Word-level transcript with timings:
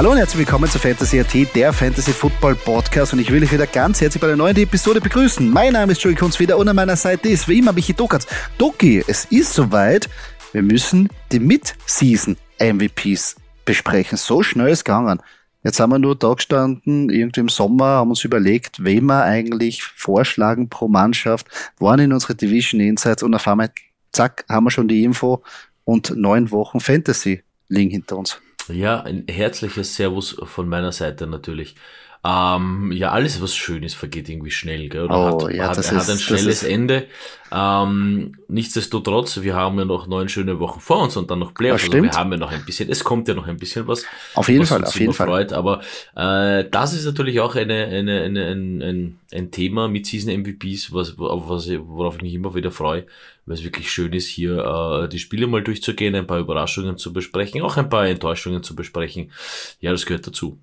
Hallo 0.00 0.12
und 0.12 0.16
herzlich 0.16 0.38
willkommen 0.38 0.66
zu 0.70 0.78
Fantasy 0.78 1.20
AT, 1.20 1.54
der 1.54 1.74
Fantasy 1.74 2.12
Football 2.12 2.54
Podcast 2.54 3.12
und 3.12 3.18
ich 3.18 3.30
will 3.30 3.44
euch 3.44 3.52
wieder 3.52 3.66
ganz 3.66 4.00
herzlich 4.00 4.18
bei 4.18 4.28
der 4.28 4.36
neuen 4.36 4.56
Episode 4.56 4.98
begrüßen. 4.98 5.46
Mein 5.46 5.74
Name 5.74 5.92
ist 5.92 6.02
Joey 6.02 6.14
Kunz 6.14 6.40
wieder 6.40 6.56
und 6.56 6.66
an 6.66 6.74
meiner 6.74 6.96
Seite 6.96 7.28
ist 7.28 7.46
wie 7.48 7.58
immer 7.58 7.74
Michi 7.74 7.92
Dokatz. 7.92 8.26
Doki, 8.56 9.04
es 9.06 9.26
ist 9.26 9.52
soweit, 9.52 10.08
wir 10.52 10.62
müssen 10.62 11.10
die 11.30 11.38
Mid-Season 11.38 12.38
MVPs 12.58 13.36
besprechen. 13.66 14.16
So 14.16 14.42
schnell 14.42 14.68
ist 14.68 14.86
gegangen. 14.86 15.20
Jetzt 15.64 15.78
haben 15.80 15.90
wir 15.90 15.98
nur 15.98 16.16
da 16.16 16.32
gestanden, 16.32 17.10
irgendwie 17.10 17.40
im 17.40 17.50
Sommer, 17.50 17.84
haben 17.84 18.08
uns 18.08 18.24
überlegt, 18.24 18.82
wen 18.82 19.04
wir 19.04 19.24
eigentlich 19.24 19.82
vorschlagen 19.82 20.70
pro 20.70 20.88
Mannschaft, 20.88 21.46
waren 21.78 22.00
in 22.00 22.14
unsere 22.14 22.34
Division 22.34 22.80
Insights 22.80 23.22
und 23.22 23.34
auf 23.34 23.46
einmal, 23.46 23.70
zack, 24.12 24.46
haben 24.48 24.64
wir 24.64 24.70
schon 24.70 24.88
die 24.88 25.04
Info 25.04 25.42
und 25.84 26.16
neun 26.16 26.50
Wochen 26.52 26.80
Fantasy 26.80 27.42
liegen 27.68 27.90
hinter 27.90 28.16
uns. 28.16 28.40
Ja, 28.72 29.02
ein 29.02 29.24
herzliches 29.28 29.96
Servus 29.96 30.36
von 30.44 30.68
meiner 30.68 30.92
Seite 30.92 31.26
natürlich. 31.26 31.74
Ähm, 32.22 32.92
ja, 32.92 33.12
alles, 33.12 33.40
was 33.40 33.56
schön 33.56 33.82
ist, 33.82 33.94
vergeht 33.94 34.28
irgendwie 34.28 34.50
schnell, 34.50 34.90
gell? 34.90 35.04
Oder 35.04 35.14
Oh, 35.34 35.46
hat, 35.48 35.54
ja, 35.54 35.68
hat, 35.68 35.78
das 35.78 35.90
hat 35.90 36.02
ist- 36.02 36.10
ein 36.10 36.18
schnelles 36.18 36.62
Ende. 36.62 37.06
Ähm, 37.50 38.36
nichtsdestotrotz, 38.46 39.40
wir 39.40 39.54
haben 39.54 39.78
ja 39.78 39.86
noch 39.86 40.06
neun 40.06 40.28
schöne 40.28 40.58
Wochen 40.60 40.80
vor 40.80 41.02
uns 41.02 41.16
und 41.16 41.30
dann 41.30 41.38
noch 41.38 41.54
Playoffs. 41.54 41.84
Also 41.84 42.02
wir 42.02 42.10
haben 42.12 42.30
ja 42.32 42.36
noch 42.38 42.50
ein 42.52 42.62
bisschen, 42.66 42.90
es 42.90 43.02
kommt 43.02 43.26
ja 43.26 43.34
noch 43.34 43.46
ein 43.46 43.56
bisschen 43.56 43.86
was. 43.88 44.04
Auf 44.34 44.48
jeden 44.48 44.60
was 44.60 44.68
Fall, 44.68 44.84
auf 44.84 44.92
jeden 44.94 45.04
immer 45.06 45.14
Fall. 45.14 45.26
Freut. 45.28 45.52
Aber 45.54 45.80
äh, 46.14 46.68
das 46.70 46.92
ist 46.92 47.06
natürlich 47.06 47.40
auch 47.40 47.54
eine, 47.56 47.86
eine, 47.86 48.20
eine, 48.22 48.46
ein, 48.48 48.82
ein, 48.82 49.18
ein 49.32 49.50
Thema 49.50 49.88
mit 49.88 50.04
Season 50.06 50.30
MVPs, 50.42 50.92
was, 50.92 51.18
was, 51.18 51.68
worauf 51.70 52.16
ich 52.16 52.22
mich 52.22 52.34
immer 52.34 52.54
wieder 52.54 52.70
freue, 52.70 53.06
weil 53.46 53.54
es 53.54 53.64
wirklich 53.64 53.90
schön 53.90 54.12
ist, 54.12 54.28
hier 54.28 55.02
äh, 55.04 55.08
die 55.08 55.18
Spiele 55.18 55.46
mal 55.46 55.62
durchzugehen, 55.62 56.14
ein 56.14 56.26
paar 56.26 56.38
Überraschungen 56.38 56.98
zu 56.98 57.12
besprechen, 57.14 57.62
auch 57.62 57.78
ein 57.78 57.88
paar 57.88 58.06
Enttäuschungen 58.06 58.62
zu 58.62 58.76
besprechen. 58.76 59.32
Ja, 59.80 59.90
das 59.90 60.04
gehört 60.04 60.26
dazu. 60.26 60.58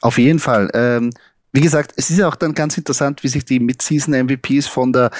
Auf 0.00 0.18
jeden 0.18 0.38
Fall. 0.38 0.70
Ähm, 0.74 1.10
wie 1.52 1.60
gesagt, 1.60 1.92
es 1.96 2.10
ist 2.10 2.22
auch 2.22 2.36
dann 2.36 2.54
ganz 2.54 2.76
interessant, 2.76 3.22
wie 3.22 3.28
sich 3.28 3.44
die 3.44 3.58
Mid-Season-MVPs 3.58 4.66
von 4.66 4.92
der 4.92 5.10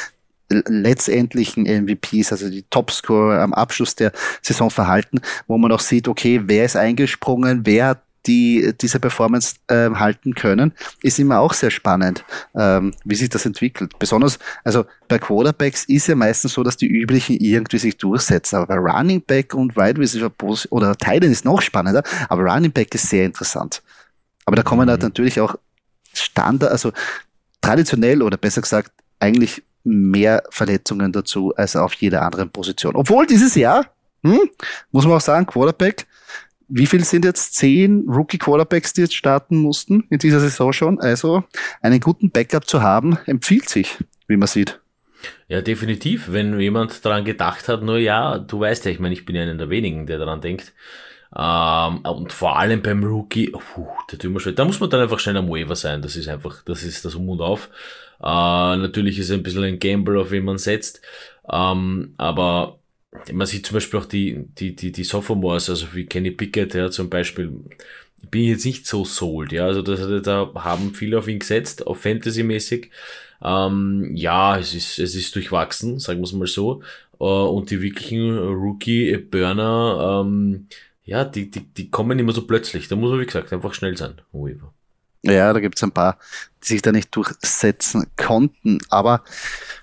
letztendlichen 0.51 1.65
MVPs, 1.65 2.33
also 2.33 2.49
die 2.49 2.63
Topscorer 2.63 3.43
am 3.43 3.53
Abschluss 3.53 3.97
der 3.97 4.13
Saison 4.43 4.71
verhalten, 4.71 5.21
wo 5.47 5.59
man 5.59 5.73
auch 5.73 5.81
sieht, 5.81 6.09
okay, 6.09 6.41
wer 6.45 6.65
ist 6.65 6.77
eingesprungen, 6.77 7.67
wer 7.67 7.89
hat 7.89 8.03
die 8.27 8.75
diese 8.81 9.01
Performance 9.01 9.57
ähm, 9.69 9.99
halten 9.99 10.35
können, 10.35 10.73
ist 11.03 11.19
immer 11.19 11.41
auch 11.41 11.55
sehr 11.55 11.71
spannend, 11.71 12.25
ähm, 12.55 12.93
wie 13.05 13.15
sich 13.15 13.31
das 13.31 13.47
entwickelt. 13.47 13.99
Besonders, 13.99 14.39
also 14.65 14.85
bei 15.07 15.19
Quarterbacks 15.19 15.85
ist 15.85 16.09
ja 16.09 16.15
meistens 16.15 16.53
so, 16.53 16.63
dass 16.63 16.77
die 16.77 16.89
üblichen 16.89 17.37
irgendwie 17.37 17.79
sich 17.79 17.97
durchsetzen, 17.97 18.57
aber 18.57 18.67
bei 18.67 18.77
Running 18.77 19.23
Back 19.23 19.55
und 19.55 19.77
Wide 19.77 20.01
Receiver 20.01 20.31
oder 20.71 20.97
Titan 20.97 21.31
ist 21.31 21.45
noch 21.45 21.63
spannender, 21.63 22.03
aber 22.29 22.43
Running 22.43 22.73
Back 22.73 22.95
ist 22.95 23.09
sehr 23.09 23.25
interessant. 23.25 23.83
Aber 24.49 24.57
da 24.57 24.63
kommen 24.63 24.89
halt 24.89 25.03
Mhm. 25.03 25.09
natürlich 25.09 25.41
auch 25.41 25.57
Standard, 26.13 26.71
also 26.73 26.93
traditionell 27.61 28.23
oder 28.23 28.37
besser 28.37 28.63
gesagt 28.63 28.91
eigentlich 29.21 29.63
mehr 29.85 30.43
Verletzungen 30.51 31.13
dazu 31.13 31.55
als 31.55 31.77
auf 31.77 31.93
jeder 31.95 32.23
anderen 32.23 32.51
Position. 32.51 32.97
Obwohl 32.97 33.27
dieses 33.27 33.55
Jahr, 33.55 33.87
hm, 34.23 34.41
muss 34.91 35.05
man 35.05 35.17
auch 35.17 35.21
sagen, 35.21 35.47
Quarterback, 35.47 36.07
wie 36.69 36.87
viel 36.87 37.05
sind 37.05 37.25
jetzt 37.25 37.55
zehn 37.55 38.05
Rookie-Quarterbacks, 38.09 38.93
die 38.95 39.03
jetzt 39.03 39.15
starten 39.15 39.59
mussten 39.59 40.05
in 40.11 40.19
dieser 40.19 40.41
Saison 40.41 40.73
schon? 40.73 41.01
Also 41.01 41.45
einen 41.83 42.01
guten 42.01 42.31
Backup 42.31 42.67
zu 42.67 42.83
haben, 42.83 43.19
empfiehlt 43.27 43.69
sich, 43.69 43.97
wie 44.29 44.37
man 44.37 44.49
sieht. 44.49 44.81
Ja, 45.49 45.61
definitiv. 45.63 46.27
Wenn 46.31 46.59
jemand 46.59 47.05
daran 47.05 47.25
gedacht 47.25 47.69
hat, 47.69 47.83
nur 47.83 47.99
ja, 47.99 48.39
du 48.39 48.61
weißt 48.61 48.85
ja, 48.85 48.91
ich 48.91 48.99
meine, 49.01 49.15
ich 49.15 49.25
bin 49.27 49.35
ja 49.37 49.43
einer 49.43 49.55
der 49.57 49.69
wenigen, 49.71 50.07
der 50.07 50.19
daran 50.19 50.41
denkt. 50.41 50.73
Ähm, 51.37 51.99
und 51.99 52.33
vor 52.33 52.59
allem 52.59 52.83
beim 52.83 53.05
Rookie, 53.05 53.51
puh, 53.51 53.87
der 54.11 54.19
tut 54.19 54.31
mir 54.31 54.41
schwer. 54.41 54.53
Da 54.53 54.65
muss 54.65 54.81
man 54.81 54.91
dann 54.91 55.03
einfach 55.03 55.19
schnell 55.19 55.37
am 55.37 55.49
Waiver 55.49 55.77
sein. 55.77 56.03
Das 56.03 56.17
ist 56.17 56.29
einfach, 56.29 56.63
das 56.65 56.83
ist 56.83 57.05
das 57.05 57.15
Um 57.15 57.29
und 57.29 57.41
Auf. 57.41 57.69
Äh, 58.21 58.25
natürlich 58.25 59.19
ist 59.19 59.27
es 59.27 59.33
ein 59.33 59.43
bisschen 59.43 59.65
ein 59.65 59.79
Gamble, 59.79 60.21
auf 60.21 60.31
wen 60.31 60.45
man 60.45 60.59
setzt. 60.59 61.03
Ähm, 61.51 62.15
aber 62.17 62.79
man 63.33 63.47
sieht 63.47 63.67
zum 63.67 63.75
Beispiel 63.75 64.01
auch 64.01 64.05
die, 64.05 64.45
die, 64.59 64.75
die, 64.75 64.93
die 64.93 65.05
Sophomores, 65.05 65.71
also 65.71 65.87
wie 65.95 66.07
Kenny 66.07 66.31
Pickett, 66.31 66.75
ja, 66.75 66.91
zum 66.91 67.09
Beispiel, 67.09 67.53
bin 68.31 68.43
ich 68.43 68.49
jetzt 68.49 68.67
nicht 68.67 68.87
so 68.87 69.05
sold, 69.05 69.53
ja, 69.53 69.65
also 69.65 69.83
das, 69.83 70.01
da 70.23 70.51
haben 70.57 70.95
viele 70.95 71.19
auf 71.19 71.29
ihn 71.29 71.39
gesetzt, 71.39 71.87
auf 71.87 72.01
Fantasy-mäßig. 72.01 72.91
Ähm, 73.43 74.11
ja, 74.15 74.59
es 74.59 74.75
ist, 74.75 74.99
es 74.99 75.15
ist 75.15 75.35
durchwachsen, 75.35 75.99
sagen 76.01 76.21
wir 76.21 76.25
es 76.25 76.33
mal 76.33 76.47
so. 76.47 76.83
Äh, 77.21 77.25
und 77.25 77.71
die 77.71 77.81
wirklichen 77.81 78.37
Rookie-Burner, 78.37 80.23
ähm, 80.27 80.67
ja, 81.09 81.25
die, 81.25 81.51
die, 81.51 81.61
die 81.61 81.91
kommen 81.91 82.19
immer 82.19 82.33
so 82.33 82.47
plötzlich. 82.47 82.87
Da 82.87 82.95
muss 82.95 83.11
man, 83.11 83.21
wie 83.21 83.25
gesagt, 83.25 83.51
einfach 83.51 83.73
schnell 83.73 83.97
sein. 83.97 84.21
Waiver. 84.31 84.75
Ja, 85.23 85.51
da 85.55 85.59
gibt's 85.59 85.83
ein 85.83 85.91
paar, 85.91 86.19
die 86.63 86.69
sich 86.69 86.83
da 86.83 86.93
nicht 86.93 87.17
durchsetzen 87.17 88.09
konnten. 88.17 88.79
Aber 88.91 89.25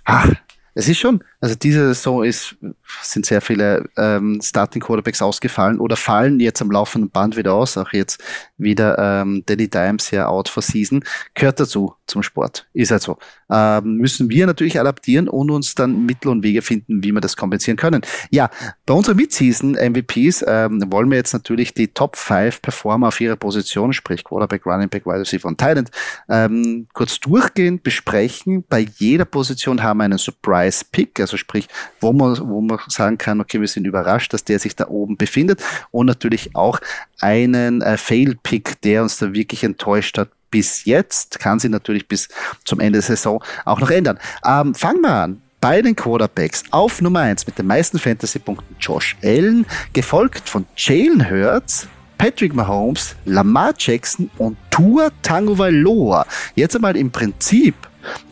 ah, 0.06 0.30
es 0.76 0.88
ist 0.88 1.00
schon, 1.00 1.24
also 1.42 1.56
diese 1.56 1.88
Saison 1.94 2.24
ist, 2.24 2.56
sind 3.02 3.26
sehr 3.26 3.42
viele 3.42 3.88
ähm, 3.98 4.40
Starting 4.42 4.82
Quarterbacks 4.82 5.22
ausgefallen 5.22 5.80
oder 5.80 5.96
fallen 5.96 6.40
jetzt 6.40 6.62
am 6.62 6.72
laufenden 6.72 7.10
Band 7.10 7.38
wieder 7.38 7.54
aus. 7.54 7.78
Auch 7.78 7.92
jetzt 7.94 8.24
wieder 8.58 8.98
ähm, 8.98 9.44
Danny 9.46 9.68
Dimes 9.68 10.12
ja 10.12 10.28
out 10.28 10.50
for 10.50 10.64
season. 10.64 11.04
Gehört 11.34 11.60
dazu 11.60 11.94
zum 12.08 12.24
Sport. 12.24 12.68
Ist 12.74 12.92
halt 12.92 13.02
so. 13.02 13.18
Ähm, 13.50 13.98
müssen 13.98 14.30
wir 14.30 14.48
natürlich 14.48 14.80
adaptieren 14.80 15.28
und 15.28 15.52
uns 15.52 15.76
dann 15.76 16.06
Mittel 16.06 16.30
und 16.30 16.44
Wege 16.44 16.62
finden, 16.62 17.04
wie 17.04 17.12
wir 17.12 17.22
das 17.22 17.36
kompensieren 17.36 17.78
können. 17.78 18.02
Ja, 18.32 18.50
bei 18.86 18.94
unseren 18.94 19.18
Mid-Season 19.18 19.74
MVPs 19.74 20.44
ähm, 20.48 20.84
wollen 20.92 21.10
wir 21.10 21.18
jetzt 21.18 21.34
natürlich 21.34 21.74
die 21.74 21.90
Top 21.90 22.16
5 22.16 22.62
Performer 22.62 23.10
auf 23.10 23.22
ihrer 23.22 23.36
Position, 23.36 23.94
sprich 23.94 24.24
Quarterback, 24.24 24.66
Running 24.66 24.90
Back, 24.90 25.06
Wide 25.06 25.20
Receiver 25.20 25.48
und 25.48 25.62
End, 25.62 25.92
ähm, 26.30 26.88
kurz 26.94 27.20
durchgehen, 27.20 27.82
besprechen. 27.82 28.64
Bei 28.68 28.80
jeder 28.80 29.26
Position 29.26 29.84
haben 29.84 29.98
wir 29.98 30.06
einen 30.06 30.18
Surprise 30.18 30.84
Pick, 30.92 31.20
also 31.20 31.35
sprich, 31.38 31.68
wo 32.00 32.14
man, 32.14 32.38
wo 32.40 32.62
man 32.62 32.80
sagen 32.88 33.18
kann, 33.18 33.42
okay, 33.42 33.60
wir 33.60 33.68
sind 33.68 33.86
überrascht, 33.86 34.34
dass 34.34 34.44
der 34.44 34.60
sich 34.60 34.76
da 34.76 34.88
oben 34.88 35.18
befindet 35.18 35.64
und 35.92 36.06
natürlich 36.06 36.56
auch 36.56 36.80
einen 37.20 37.82
äh, 37.82 37.98
Fail 37.98 38.38
Pick, 38.42 38.82
der 38.82 39.04
uns 39.04 39.18
da 39.18 39.34
wirklich 39.34 39.64
enttäuscht 39.64 40.18
hat 40.18 40.30
bis 40.52 40.86
jetzt, 40.86 41.40
kann 41.40 41.60
sich 41.60 41.70
natürlich 41.70 42.08
bis 42.08 42.30
zum 42.64 42.80
Ende 42.80 43.00
der 43.00 43.02
Saison 43.02 43.44
auch 43.66 43.80
noch 43.80 43.90
ändern. 43.90 44.20
Ähm, 44.46 44.74
fangen 44.74 45.02
wir 45.02 45.10
an 45.10 45.42
bei 45.60 45.82
den 45.82 45.96
Quarterbacks 45.96 46.64
auf 46.72 47.02
Nummer 47.02 47.22
1 47.22 47.48
mit 47.48 47.58
den 47.58 47.66
meisten 47.66 47.98
Fantasy-Punkten 47.98 48.76
Josh 48.80 49.18
Allen, 49.24 49.66
gefolgt 49.94 50.48
von 50.48 50.66
Jalen 50.78 51.30
Hurts, 51.30 51.88
Patrick 52.18 52.54
Mahomes, 52.54 53.16
Lamar 53.26 53.74
Jackson 53.78 54.30
und 54.38 54.58
Tua 54.70 55.10
Tagovailoa. 55.24 56.26
Jetzt 56.54 56.76
einmal 56.76 56.96
im 56.96 57.12
Prinzip 57.12 57.76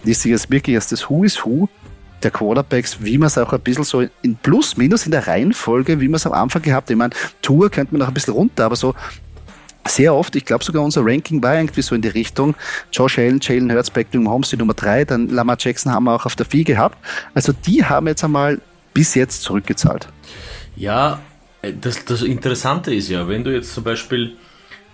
ist 0.03 0.21
sich 0.21 0.31
jetzt 0.31 0.49
wirklich 0.51 0.75
als 0.75 0.89
das 0.89 1.09
Who 1.09 1.23
is 1.23 1.43
Who 1.43 1.67
der 2.23 2.31
Quarterbacks, 2.31 2.97
wie 3.01 3.17
man 3.17 3.27
es 3.27 3.37
auch 3.37 3.53
ein 3.53 3.61
bisschen 3.61 3.83
so 3.83 4.05
in 4.21 4.35
Plus, 4.35 4.77
Minus 4.77 5.05
in 5.05 5.11
der 5.11 5.27
Reihenfolge, 5.27 5.99
wie 5.99 6.07
man 6.07 6.15
es 6.15 6.25
am 6.25 6.33
Anfang 6.33 6.61
gehabt. 6.61 6.89
Ich 6.89 6.95
meine, 6.95 7.13
Tour 7.41 7.69
könnte 7.69 7.93
man 7.93 7.99
noch 7.99 8.07
ein 8.07 8.13
bisschen 8.13 8.33
runter, 8.33 8.65
aber 8.65 8.75
so 8.75 8.95
sehr 9.85 10.13
oft, 10.13 10.35
ich 10.35 10.45
glaube 10.45 10.63
sogar 10.63 10.81
unser 10.81 11.05
Ranking 11.05 11.43
war 11.43 11.55
irgendwie 11.55 11.81
so 11.81 11.93
in 11.93 12.01
die 12.01 12.07
Richtung, 12.07 12.55
Josh 12.91 13.19
Allen, 13.19 13.39
Jalen 13.41 13.71
Hurts, 13.71 13.89
Patrick 13.89 14.21
Mahomes 14.21 14.49
die 14.49 14.57
Nummer 14.57 14.73
drei, 14.73 15.03
dann 15.03 15.27
Lamar 15.29 15.57
Jackson 15.59 15.91
haben 15.91 16.05
wir 16.05 16.15
auch 16.15 16.25
auf 16.25 16.35
der 16.35 16.45
4 16.45 16.63
gehabt. 16.63 16.97
Also 17.33 17.51
die 17.51 17.83
haben 17.83 18.07
jetzt 18.07 18.23
einmal 18.23 18.61
bis 18.93 19.15
jetzt 19.15 19.41
zurückgezahlt. 19.43 20.07
Ja, 20.75 21.19
das, 21.81 22.05
das 22.05 22.21
Interessante 22.21 22.93
ist 22.93 23.09
ja, 23.09 23.27
wenn 23.27 23.43
du 23.43 23.53
jetzt 23.53 23.73
zum 23.73 23.83
Beispiel, 23.83 24.35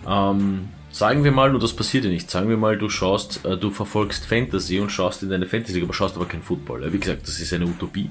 ähm, 0.08 0.68
sagen 0.90 1.24
wir 1.24 1.32
mal, 1.32 1.54
und 1.54 1.62
das 1.62 1.72
passiert 1.72 2.04
ja 2.04 2.10
nicht, 2.10 2.30
sagen 2.30 2.48
wir 2.48 2.56
mal, 2.56 2.76
du 2.76 2.88
schaust, 2.88 3.44
äh, 3.44 3.56
du 3.56 3.70
verfolgst 3.70 4.26
Fantasy 4.26 4.80
und 4.80 4.90
schaust 4.90 5.22
in 5.22 5.30
deine 5.30 5.46
Fantasy, 5.46 5.82
aber 5.82 5.94
schaust 5.94 6.16
aber 6.16 6.26
kein 6.26 6.42
Football. 6.42 6.92
Wie 6.92 6.98
gesagt, 6.98 7.26
das 7.26 7.40
ist 7.40 7.52
eine 7.52 7.66
Utopie. 7.66 8.10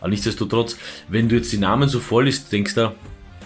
Aber 0.00 0.08
nichtsdestotrotz, 0.08 0.76
wenn 1.08 1.28
du 1.28 1.36
jetzt 1.36 1.52
die 1.52 1.58
Namen 1.58 1.88
so 1.88 2.00
voll 2.00 2.28
ist, 2.28 2.52
denkst 2.52 2.74
du, 2.74 2.94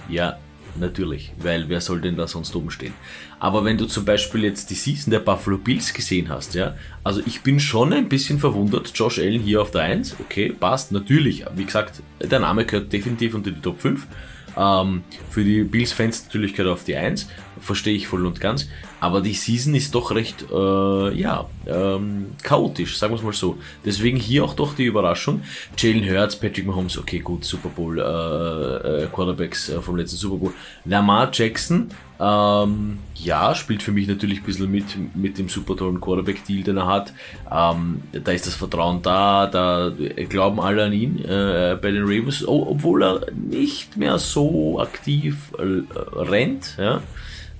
ja, 0.08 0.38
natürlich, 0.78 1.32
weil 1.38 1.68
wer 1.68 1.80
soll 1.80 2.00
denn 2.00 2.16
da 2.16 2.26
sonst 2.26 2.54
oben 2.54 2.70
stehen? 2.70 2.94
Aber 3.38 3.64
wenn 3.64 3.78
du 3.78 3.86
zum 3.86 4.04
Beispiel 4.04 4.44
jetzt 4.44 4.70
die 4.70 4.74
Season 4.74 5.10
der 5.10 5.20
Buffalo 5.20 5.58
Bills 5.58 5.92
gesehen 5.92 6.28
hast, 6.28 6.54
ja, 6.54 6.74
also 7.02 7.20
ich 7.26 7.42
bin 7.42 7.60
schon 7.60 7.92
ein 7.92 8.08
bisschen 8.08 8.38
verwundert, 8.38 8.90
Josh 8.94 9.18
Allen 9.18 9.40
hier 9.40 9.62
auf 9.62 9.70
der 9.70 9.82
1, 9.82 10.16
okay, 10.20 10.50
passt, 10.50 10.92
natürlich, 10.92 11.44
wie 11.54 11.64
gesagt, 11.64 12.02
der 12.20 12.40
Name 12.40 12.64
gehört 12.64 12.92
definitiv 12.92 13.34
unter 13.34 13.50
die 13.50 13.60
Top 13.60 13.80
5. 13.80 14.06
Ähm, 14.56 15.04
für 15.30 15.44
die 15.44 15.64
Bills-Fans 15.64 16.24
natürlich 16.26 16.54
er 16.66 16.72
auf 16.72 16.84
die 16.84 16.96
1, 16.96 17.28
verstehe 17.60 17.94
ich 17.94 18.06
voll 18.06 18.26
und 18.26 18.40
ganz. 18.40 18.68
Aber 19.04 19.20
die 19.20 19.34
Season 19.34 19.74
ist 19.74 19.94
doch 19.94 20.12
recht, 20.12 20.46
äh, 20.50 21.14
ja, 21.14 21.44
ähm, 21.66 22.28
chaotisch, 22.42 22.96
sagen 22.96 23.12
wir 23.12 23.18
es 23.18 23.22
mal 23.22 23.34
so. 23.34 23.58
Deswegen 23.84 24.16
hier 24.16 24.46
auch 24.46 24.54
doch 24.54 24.74
die 24.74 24.86
Überraschung. 24.86 25.42
Jalen 25.76 26.08
Hurts, 26.08 26.36
Patrick 26.36 26.64
Mahomes, 26.64 26.96
okay, 26.96 27.18
gut, 27.18 27.44
Super 27.44 27.68
Bowl, 27.68 27.98
äh, 27.98 28.02
äh, 28.02 29.06
Quarterbacks 29.12 29.68
äh, 29.68 29.82
vom 29.82 29.96
letzten 29.96 30.16
Super 30.16 30.36
Bowl. 30.36 30.54
Lamar 30.86 31.28
Jackson, 31.30 31.90
ähm, 32.18 32.96
ja, 33.16 33.54
spielt 33.54 33.82
für 33.82 33.92
mich 33.92 34.08
natürlich 34.08 34.38
ein 34.38 34.44
bisschen 34.44 34.70
mit, 34.70 34.86
mit 35.14 35.36
dem 35.36 35.50
super 35.50 35.76
tollen 35.76 36.00
Quarterback-Deal, 36.00 36.62
den 36.62 36.78
er 36.78 36.86
hat. 36.86 37.12
Ähm, 37.52 38.00
da 38.10 38.32
ist 38.32 38.46
das 38.46 38.54
Vertrauen 38.54 39.02
da, 39.02 39.46
da 39.46 39.92
glauben 40.30 40.60
alle 40.60 40.84
an 40.84 40.94
ihn 40.94 41.18
äh, 41.18 41.76
bei 41.78 41.90
den 41.90 42.04
Ravens, 42.04 42.48
oh, 42.48 42.68
obwohl 42.70 43.02
er 43.02 43.26
nicht 43.34 43.98
mehr 43.98 44.18
so 44.18 44.80
aktiv 44.80 45.52
äh, 45.58 45.82
rennt, 46.16 46.76
ja 46.78 47.02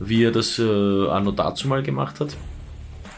wie 0.09 0.25
er 0.25 0.33
das 0.33 0.59
äh, 0.59 1.09
anno 1.09 1.33
dazu 1.33 1.69
mal 1.69 1.83
gemacht 1.83 2.21
hat. 2.21 2.37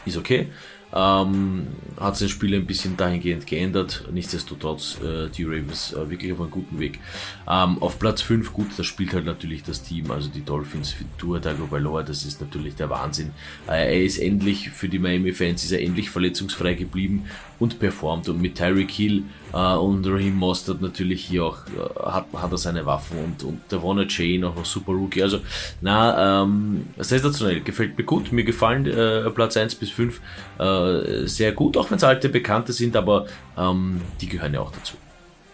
Ist 0.05 0.17
okay. 0.17 0.47
Ähm, 0.93 1.67
hat 1.99 2.15
sein 2.15 2.29
Spiel 2.29 2.55
ein 2.55 2.65
bisschen 2.65 2.95
dahingehend 2.95 3.45
geändert. 3.45 4.05
Nichtsdestotrotz 4.11 4.97
äh, 5.03 5.29
die 5.29 5.43
Ravens 5.43 5.91
äh, 5.91 6.09
wirklich 6.09 6.31
auf 6.31 6.39
einem 6.39 6.49
guten 6.51 6.79
Weg. 6.79 6.99
Ähm, 7.47 7.81
auf 7.81 7.99
Platz 7.99 8.21
5, 8.21 8.53
gut, 8.53 8.67
das 8.77 8.85
spielt 8.85 9.13
halt 9.13 9.25
natürlich 9.25 9.63
das 9.63 9.83
Team, 9.83 10.11
also 10.11 10.29
die 10.29 10.45
Dolphins 10.45 10.91
für 10.91 11.03
Tour 11.17 11.41
Tagovailoa, 11.41 12.03
das 12.03 12.23
ist 12.23 12.39
natürlich 12.39 12.75
der 12.75 12.89
Wahnsinn. 12.89 13.31
Äh, 13.67 13.97
er 13.97 14.03
ist 14.03 14.17
endlich, 14.17 14.69
für 14.69 14.87
die 14.87 14.99
Miami-Fans, 14.99 15.65
ist 15.65 15.71
er 15.71 15.81
endlich 15.81 16.09
verletzungsfrei 16.09 16.73
geblieben 16.75 17.25
und 17.59 17.79
performt. 17.79 18.29
Und 18.29 18.41
mit 18.41 18.55
Tyreek 18.55 18.91
Hill 18.91 19.23
äh, 19.53 19.57
und 19.57 20.05
Raheem 20.07 20.35
Mostert 20.35 20.81
natürlich 20.81 21.25
hier 21.25 21.45
auch 21.45 21.57
äh, 21.67 22.03
hat, 22.03 22.25
hat 22.33 22.51
er 22.51 22.57
seine 22.57 22.85
Waffen 22.85 23.17
und, 23.17 23.43
und 23.43 23.61
der 23.71 23.81
Warner 23.81 24.07
Chain 24.07 24.43
auch 24.43 24.55
noch 24.55 24.65
super 24.65 24.91
Rookie. 24.91 25.21
Also, 25.21 25.39
na, 25.81 26.43
ähm, 26.43 26.87
sensationell. 26.97 27.61
Gefällt 27.61 27.97
mir 27.97 28.03
gut. 28.03 28.31
Mir 28.31 28.43
gefallen 28.43 28.85
äh, 28.85 29.29
Platz 29.31 29.57
1 29.57 29.75
bis 29.75 29.89
5 29.91 30.21
äh, 30.59 31.25
sehr 31.27 31.51
gut, 31.51 31.77
auch 31.77 31.89
wenn 31.89 31.97
es 31.97 32.03
alte 32.03 32.29
Bekannte 32.29 32.73
sind, 32.73 32.95
aber 32.95 33.25
ähm, 33.57 34.01
die 34.21 34.27
gehören 34.27 34.53
ja 34.53 34.61
auch 34.61 34.71
dazu. 34.71 34.95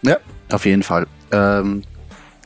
Ja, 0.02 0.18
auf 0.50 0.66
jeden 0.66 0.82
Fall. 0.82 1.06
Ähm, 1.32 1.82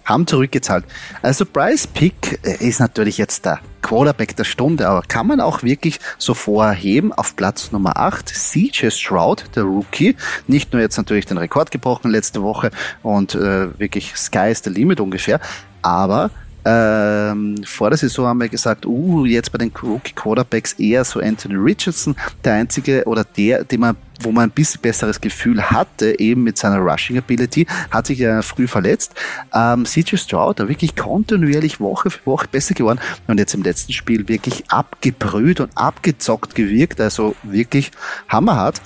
haben 0.05 0.27
zurückgezahlt. 0.27 0.85
Also 1.23 1.45
Price 1.45 1.87
Pick 1.87 2.41
äh, 2.43 2.67
ist 2.67 2.81
natürlich 2.81 3.19
jetzt 3.19 3.45
der 3.45 3.61
Quarterback 3.83 4.37
der 4.37 4.45
Stunde, 4.45 4.89
aber 4.89 5.03
kann 5.03 5.27
man 5.27 5.41
auch 5.41 5.63
wirklich 5.63 5.99
so 6.19 6.35
vorheben 6.35 7.13
auf 7.13 7.37
Platz 7.37 7.73
Nummer 7.73 7.97
8 7.97 8.29
CJ 8.29 8.91
Stroud, 8.91 9.45
der 9.55 9.65
Rookie, 9.65 10.17
nicht 10.47 10.73
nur 10.73 10.83
jetzt 10.83 10.97
natürlich 10.97 11.27
den 11.27 11.39
Rekord 11.39 11.71
gebrochen 11.71 12.11
letzte 12.11 12.43
Woche 12.43 12.71
und 13.03 13.35
äh, 13.35 13.79
wirklich 13.79 14.17
Sky 14.17 14.51
is 14.51 14.63
the 14.63 14.71
limit 14.71 15.01
ungefähr, 15.01 15.41
aber 15.83 16.31
ähm, 16.65 17.63
vor 17.65 17.91
der 17.91 17.99
Saison 17.99 18.27
haben 18.27 18.41
wir 18.41 18.49
gesagt, 18.49 18.85
uh, 18.85 19.25
jetzt 19.25 19.53
bei 19.53 19.59
den 19.59 19.73
Rookie 19.83 20.13
Quarterbacks 20.13 20.75
eher 20.75 21.05
so 21.05 21.21
Anthony 21.21 21.55
Richardson, 21.55 22.17
der 22.45 22.55
einzige 22.55 23.05
oder 23.05 23.25
der, 23.25 23.65
den 23.65 23.81
man, 23.81 23.97
wo 24.21 24.33
man 24.33 24.45
ein 24.45 24.51
bisschen 24.51 24.81
besseres 24.81 25.21
Gefühl 25.21 25.63
hatte, 25.63 26.19
eben 26.19 26.43
mit 26.43 26.59
seiner 26.59 26.79
Rushing 26.79 27.17
Ability, 27.17 27.67
hat 27.91 28.07
sich 28.07 28.19
ja 28.19 28.43
früh 28.43 28.67
verletzt. 28.67 29.15
Ähm, 29.55 29.85
CJ 29.85 30.17
Stroud, 30.17 30.61
da 30.61 30.69
wirklich 30.69 30.97
kontinuierlich 30.97 31.81
Woche 31.81 32.11
für 32.11 32.27
Woche 32.27 32.49
besser 32.51 32.75
geworden 32.75 32.99
und 33.29 33.39
jetzt 33.39 33.55
im 33.55 33.63
letzten 33.63 33.93
Spiel 33.93 34.29
wirklich 34.29 34.71
abgebrüht 34.71 35.61
und 35.61 35.71
abgezockt 35.77 36.55
gewirkt, 36.55 37.01
also 37.01 37.37
wirklich 37.45 37.93
hammerhart. 38.29 38.83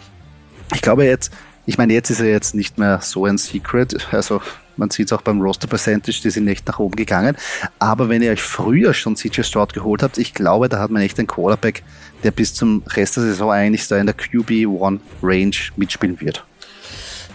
Ich 0.75 0.83
glaube 0.83 1.05
jetzt, 1.05 1.33
ich 1.65 1.79
meine, 1.79 1.93
jetzt 1.93 2.11
ist 2.11 2.21
er 2.21 2.29
jetzt 2.29 2.55
nicht 2.55 2.79
mehr 2.79 3.01
so 3.03 3.25
ein 3.25 3.39
Secret, 3.39 4.09
also 4.13 4.41
man 4.77 4.91
sieht 4.91 5.07
es 5.07 5.13
auch 5.13 5.23
beim 5.23 5.41
Roster 5.41 5.67
Percentage, 5.67 6.21
die 6.23 6.31
sind 6.31 6.49
echt 6.49 6.67
nach 6.67 6.79
oben 6.79 6.97
gegangen. 6.97 7.37
Aber 7.79 8.09
wenn 8.09 8.23
ihr 8.23 8.33
euch 8.33 8.43
früher 8.43 8.95
schon 8.95 9.17
CJ 9.17 9.43
Stroud 9.43 9.73
geholt 9.73 10.03
habt, 10.03 10.19
ich 10.19 10.35
glaube, 10.35 10.69
da 10.69 10.79
hat 10.79 10.91
man 10.91 11.03
echt 11.03 11.19
einen 11.19 11.29
Quarterback, 11.29 11.83
der 12.23 12.31
bis 12.31 12.55
zum 12.55 12.83
Rest 12.89 13.17
der 13.17 13.25
Saison 13.25 13.51
eigentlich 13.51 13.87
da 13.89 13.99
in 13.99 14.07
der 14.07 14.17
QB1 14.17 15.01
Range 15.23 15.57
mitspielen 15.77 16.21
wird. 16.21 16.45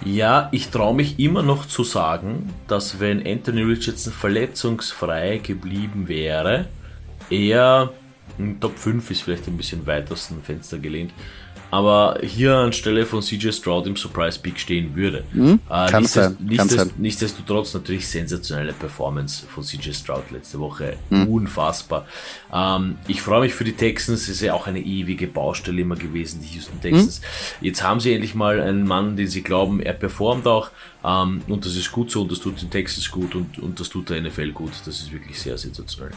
Ja, 0.06 0.50
ich 0.51 0.69
traue 0.69 0.95
mich 0.95 1.19
immer 1.19 1.42
noch 1.42 1.66
zu 1.66 1.84
sagen, 1.84 2.54
dass 2.68 3.00
wenn 3.00 3.25
Anthony 3.25 3.63
Richardson 3.63 4.13
verletzungsfrei 4.13 5.39
geblieben 5.39 6.07
wäre, 6.07 6.68
er 7.30 7.92
Top 8.60 8.78
5 8.78 9.10
ist 9.10 9.24
vielleicht 9.24 9.48
ein 9.48 9.57
bisschen 9.57 9.86
weit 9.88 10.12
aus 10.12 10.28
dem 10.28 10.44
Fenster 10.44 10.78
gelehnt, 10.78 11.12
aber 11.72 12.19
hier 12.22 12.56
anstelle 12.56 13.06
von 13.06 13.22
CJ 13.22 13.52
Stroud 13.52 13.88
im 13.88 13.96
Surprise 13.96 14.40
Peak 14.40 14.60
stehen 14.60 14.96
würde. 14.96 15.24
Mhm, 15.34 15.60
äh, 15.69 15.90
kann 15.90 16.06
sein, 16.06 16.38
kann 16.56 16.92
nichtsdestotrotz 16.98 17.74
natürlich 17.74 18.08
sensationelle 18.08 18.74
Performance 18.74 19.46
von 19.48 19.64
CJ 19.64 19.94
Stroud 19.94 20.31
letzte 20.31 20.60
Woche. 20.60 20.98
Mhm. 21.10 21.28
Unfassbar. 21.28 22.06
Ähm, 22.54 22.98
ich 23.08 23.22
freue 23.22 23.42
mich 23.42 23.54
für 23.54 23.64
die 23.64 23.74
Texans, 23.74 24.30
ist 24.30 24.42
ja 24.42 24.54
auch 24.54 24.68
eine 24.68 24.80
ewige 24.80 25.28
Baustelle 25.28 25.81
immer 25.81 25.96
gewesen, 25.96 26.42
die 26.42 26.56
Houston 26.56 26.81
Texans. 26.81 27.19
Mhm. 27.19 27.66
Jetzt 27.66 27.84
haben 27.84 28.00
sie 28.00 28.13
endlich 28.13 28.36
mal 28.36 28.60
einen 28.60 28.88
Mann, 28.88 29.18
den 29.18 29.28
sie 29.28 29.42
glauben, 29.42 29.81
er 29.81 29.94
performt 29.94 30.48
auch. 30.48 30.72
Ähm, 31.04 31.42
und 31.48 31.66
das 31.66 31.75
ist 31.75 31.92
gut 31.92 32.12
so 32.12 32.22
und 32.22 32.31
das 32.31 32.40
tut 32.40 32.62
den 32.62 32.70
Texans 32.70 33.12
gut 33.12 33.36
und, 33.36 33.60
und 33.60 33.80
das 33.80 33.90
tut 33.90 34.10
der 34.10 34.22
NFL 34.22 34.52
gut. 34.52 34.72
Das 34.86 35.00
ist 35.00 35.12
wirklich 35.12 35.40
sehr 35.40 35.58
sensationell. 35.58 36.13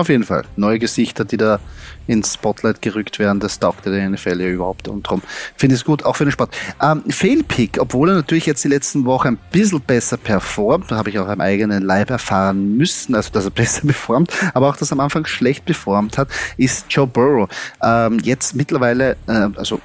Auf 0.00 0.08
jeden 0.08 0.24
Fall. 0.24 0.44
Neue 0.56 0.78
Gesichter, 0.78 1.26
die 1.26 1.36
da 1.36 1.60
ins 2.06 2.32
Spotlight 2.32 2.80
gerückt 2.80 3.18
werden, 3.18 3.38
das 3.38 3.58
taugt 3.58 3.84
der 3.84 4.08
NFL 4.08 4.40
ja 4.40 4.48
überhaupt. 4.48 4.88
Und 4.88 5.04
darum 5.04 5.20
finde 5.56 5.74
ich 5.74 5.82
es 5.82 5.84
gut, 5.84 6.06
auch 6.06 6.16
für 6.16 6.24
den 6.24 6.32
Sport. 6.32 6.56
Ähm, 6.80 7.02
Failpick, 7.10 7.76
obwohl 7.78 8.08
er 8.08 8.14
natürlich 8.14 8.46
jetzt 8.46 8.64
die 8.64 8.68
letzten 8.68 9.04
Wochen 9.04 9.28
ein 9.28 9.38
bisschen 9.52 9.82
besser 9.82 10.16
performt, 10.16 10.90
da 10.90 10.96
habe 10.96 11.10
ich 11.10 11.18
auch 11.18 11.28
am 11.28 11.42
eigenen 11.42 11.82
Leib 11.82 12.08
erfahren 12.08 12.78
müssen, 12.78 13.14
also 13.14 13.30
dass 13.30 13.44
er 13.44 13.50
besser 13.50 13.82
performt, 13.82 14.32
aber 14.54 14.70
auch, 14.70 14.76
dass 14.76 14.90
er 14.90 14.92
am 14.92 15.00
Anfang 15.00 15.26
schlecht 15.26 15.66
performt 15.66 16.16
hat, 16.16 16.28
ist 16.56 16.86
Joe 16.88 17.06
Burrow. 17.06 17.50
Ähm, 17.82 18.20
jetzt 18.20 18.54
mittlerweile, 18.54 19.18
äh, 19.26 19.48
also 19.54 19.82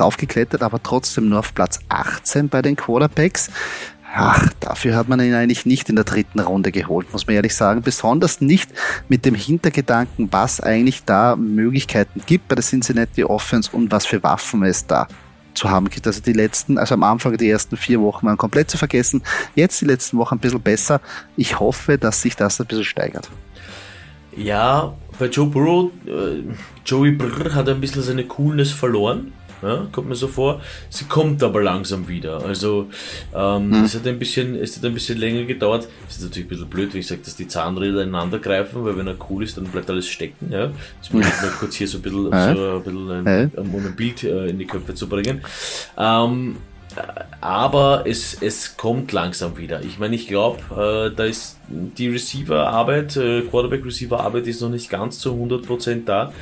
raufgeklettert, 0.00 0.62
aber 0.62 0.82
trotzdem 0.82 1.28
nur 1.28 1.40
auf 1.40 1.54
Platz 1.54 1.80
18 1.90 2.48
bei 2.48 2.62
den 2.62 2.76
Quarterbacks. 2.76 3.50
Ach, 4.16 4.48
dafür 4.60 4.94
hat 4.94 5.08
man 5.08 5.18
ihn 5.18 5.34
eigentlich 5.34 5.66
nicht 5.66 5.88
in 5.88 5.96
der 5.96 6.04
dritten 6.04 6.38
Runde 6.38 6.70
geholt, 6.70 7.12
muss 7.12 7.26
man 7.26 7.34
ehrlich 7.34 7.54
sagen. 7.56 7.82
Besonders 7.82 8.40
nicht 8.40 8.70
mit 9.08 9.24
dem 9.24 9.34
Hintergedanken, 9.34 10.28
was 10.30 10.60
eigentlich 10.60 11.02
da 11.04 11.34
Möglichkeiten 11.34 12.22
gibt 12.24 12.46
bei 12.46 12.54
der 12.54 12.62
Cincinnati 12.62 13.24
Offense 13.24 13.70
und 13.72 13.90
was 13.90 14.06
für 14.06 14.22
Waffen 14.22 14.62
es 14.62 14.86
da 14.86 15.08
zu 15.54 15.68
haben 15.68 15.90
gibt. 15.90 16.06
Also 16.06 16.20
die 16.20 16.32
letzten, 16.32 16.78
also 16.78 16.94
am 16.94 17.02
Anfang 17.02 17.36
die 17.36 17.50
ersten 17.50 17.76
vier 17.76 18.00
Wochen 18.00 18.26
waren 18.26 18.36
komplett 18.36 18.70
zu 18.70 18.78
vergessen. 18.78 19.20
Jetzt 19.56 19.80
die 19.80 19.86
letzten 19.86 20.16
Wochen 20.18 20.36
ein 20.36 20.40
bisschen 20.40 20.62
besser. 20.62 21.00
Ich 21.36 21.58
hoffe, 21.58 21.98
dass 21.98 22.22
sich 22.22 22.36
das 22.36 22.60
ein 22.60 22.68
bisschen 22.68 22.84
steigert. 22.84 23.28
Ja, 24.36 24.94
bei 25.18 25.26
Joe 25.26 25.46
Burrow, 25.46 25.90
äh, 26.06 26.42
Joey 26.86 27.10
Brr 27.12 27.52
hat 27.52 27.68
ein 27.68 27.80
bisschen 27.80 28.02
seine 28.02 28.24
Coolness 28.24 28.70
verloren. 28.70 29.32
Ja, 29.64 29.86
kommt 29.90 30.08
mir 30.08 30.14
so 30.14 30.28
vor. 30.28 30.60
Sie 30.90 31.06
kommt 31.06 31.42
aber 31.42 31.62
langsam 31.62 32.06
wieder. 32.06 32.44
Also 32.44 32.88
ähm, 33.34 33.72
hm. 33.72 33.84
es, 33.84 33.94
hat 33.94 34.06
ein 34.06 34.18
bisschen, 34.18 34.56
es 34.56 34.76
hat 34.76 34.84
ein 34.84 34.92
bisschen 34.92 35.18
länger 35.18 35.44
gedauert. 35.44 35.88
Es 36.08 36.16
ist 36.16 36.24
natürlich 36.24 36.46
ein 36.46 36.50
bisschen 36.50 36.68
blöd, 36.68 36.92
wenn 36.92 37.00
ich 37.00 37.06
sage, 37.06 37.22
dass 37.24 37.34
die 37.36 37.48
Zahnräder 37.48 38.02
ineinander 38.02 38.38
greifen, 38.38 38.84
weil 38.84 38.96
wenn 38.96 39.06
er 39.06 39.16
cool 39.30 39.42
ist, 39.42 39.56
dann 39.56 39.64
bleibt 39.64 39.88
alles 39.88 40.06
stecken. 40.06 40.50
Ja. 40.50 40.70
Jetzt 41.00 41.12
muss 41.12 41.26
ich 41.26 41.42
mal 41.42 41.52
kurz 41.58 41.76
hier 41.76 41.88
so 41.88 41.98
ein 41.98 42.02
bisschen, 42.02 42.24
so 42.24 42.30
ein, 42.30 42.82
bisschen 42.82 43.26
ein, 43.26 43.50
um 43.56 43.86
ein 43.86 43.96
Bild 43.96 44.22
äh, 44.24 44.48
in 44.48 44.58
die 44.58 44.66
Köpfe 44.66 44.94
zu 44.94 45.08
bringen. 45.08 45.40
Ähm, 45.96 46.56
aber 47.40 48.04
es, 48.06 48.36
es 48.40 48.76
kommt 48.76 49.12
langsam 49.12 49.56
wieder. 49.56 49.82
Ich 49.82 49.98
meine, 49.98 50.14
ich 50.14 50.26
glaube, 50.26 50.60
äh, 50.70 51.14
da 51.14 51.24
ist 51.24 51.58
die 51.68 52.08
Receiver-Arbeit, 52.08 53.16
äh, 53.16 53.42
Quarterback-Receiver-Arbeit 53.42 54.46
ist 54.46 54.60
noch 54.60 54.70
nicht 54.70 54.90
ganz 54.90 55.18
zu 55.18 55.32
100% 55.32 56.04
da. 56.04 56.32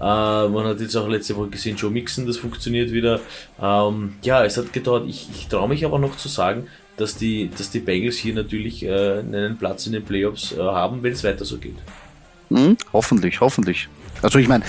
Äh, 0.00 0.48
man 0.48 0.64
hat 0.64 0.80
jetzt 0.80 0.96
auch 0.96 1.08
letzte 1.08 1.36
Woche 1.36 1.48
gesehen, 1.48 1.76
Joe 1.76 1.90
Mixon, 1.90 2.26
das 2.26 2.36
funktioniert 2.36 2.92
wieder. 2.92 3.20
Ähm, 3.60 4.14
ja, 4.22 4.44
es 4.44 4.56
hat 4.56 4.72
gedauert. 4.72 5.04
Ich, 5.08 5.28
ich 5.34 5.48
traue 5.48 5.68
mich 5.68 5.84
aber 5.84 5.98
noch 5.98 6.16
zu 6.16 6.28
sagen, 6.28 6.66
dass 6.96 7.16
die, 7.16 7.50
dass 7.56 7.70
die 7.70 7.80
Bengals 7.80 8.16
hier 8.16 8.34
natürlich 8.34 8.84
äh, 8.84 9.18
einen 9.18 9.56
Platz 9.58 9.86
in 9.86 9.92
den 9.92 10.04
Playoffs 10.04 10.52
äh, 10.52 10.60
haben, 10.60 11.02
wenn 11.02 11.12
es 11.12 11.24
weiter 11.24 11.44
so 11.44 11.58
geht. 11.58 11.76
Mhm, 12.50 12.76
hoffentlich, 12.92 13.40
hoffentlich. 13.40 13.88
Also 14.20 14.38
ich 14.38 14.48
meine, 14.48 14.64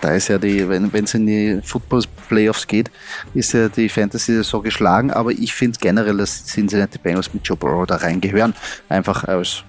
da 0.00 0.14
ist 0.14 0.28
ja 0.28 0.38
die, 0.38 0.68
wenn 0.68 0.92
es 0.92 1.14
in 1.14 1.26
die 1.26 1.60
Football-Playoffs 2.24 2.66
geht, 2.66 2.90
ist 3.34 3.52
ja 3.52 3.68
die 3.68 3.88
Fantasy 3.88 4.42
so 4.42 4.60
geschlagen, 4.60 5.10
aber 5.10 5.30
ich 5.30 5.52
finde 5.54 5.78
generell, 5.80 6.16
dass 6.16 6.46
Cincinnati 6.46 6.98
Bengals 6.98 7.32
mit 7.32 7.46
Joe 7.46 7.56
Burrow 7.56 7.86
da 7.86 7.96
reingehören, 7.96 8.54
einfach 8.88 9.24
als 9.24 9.64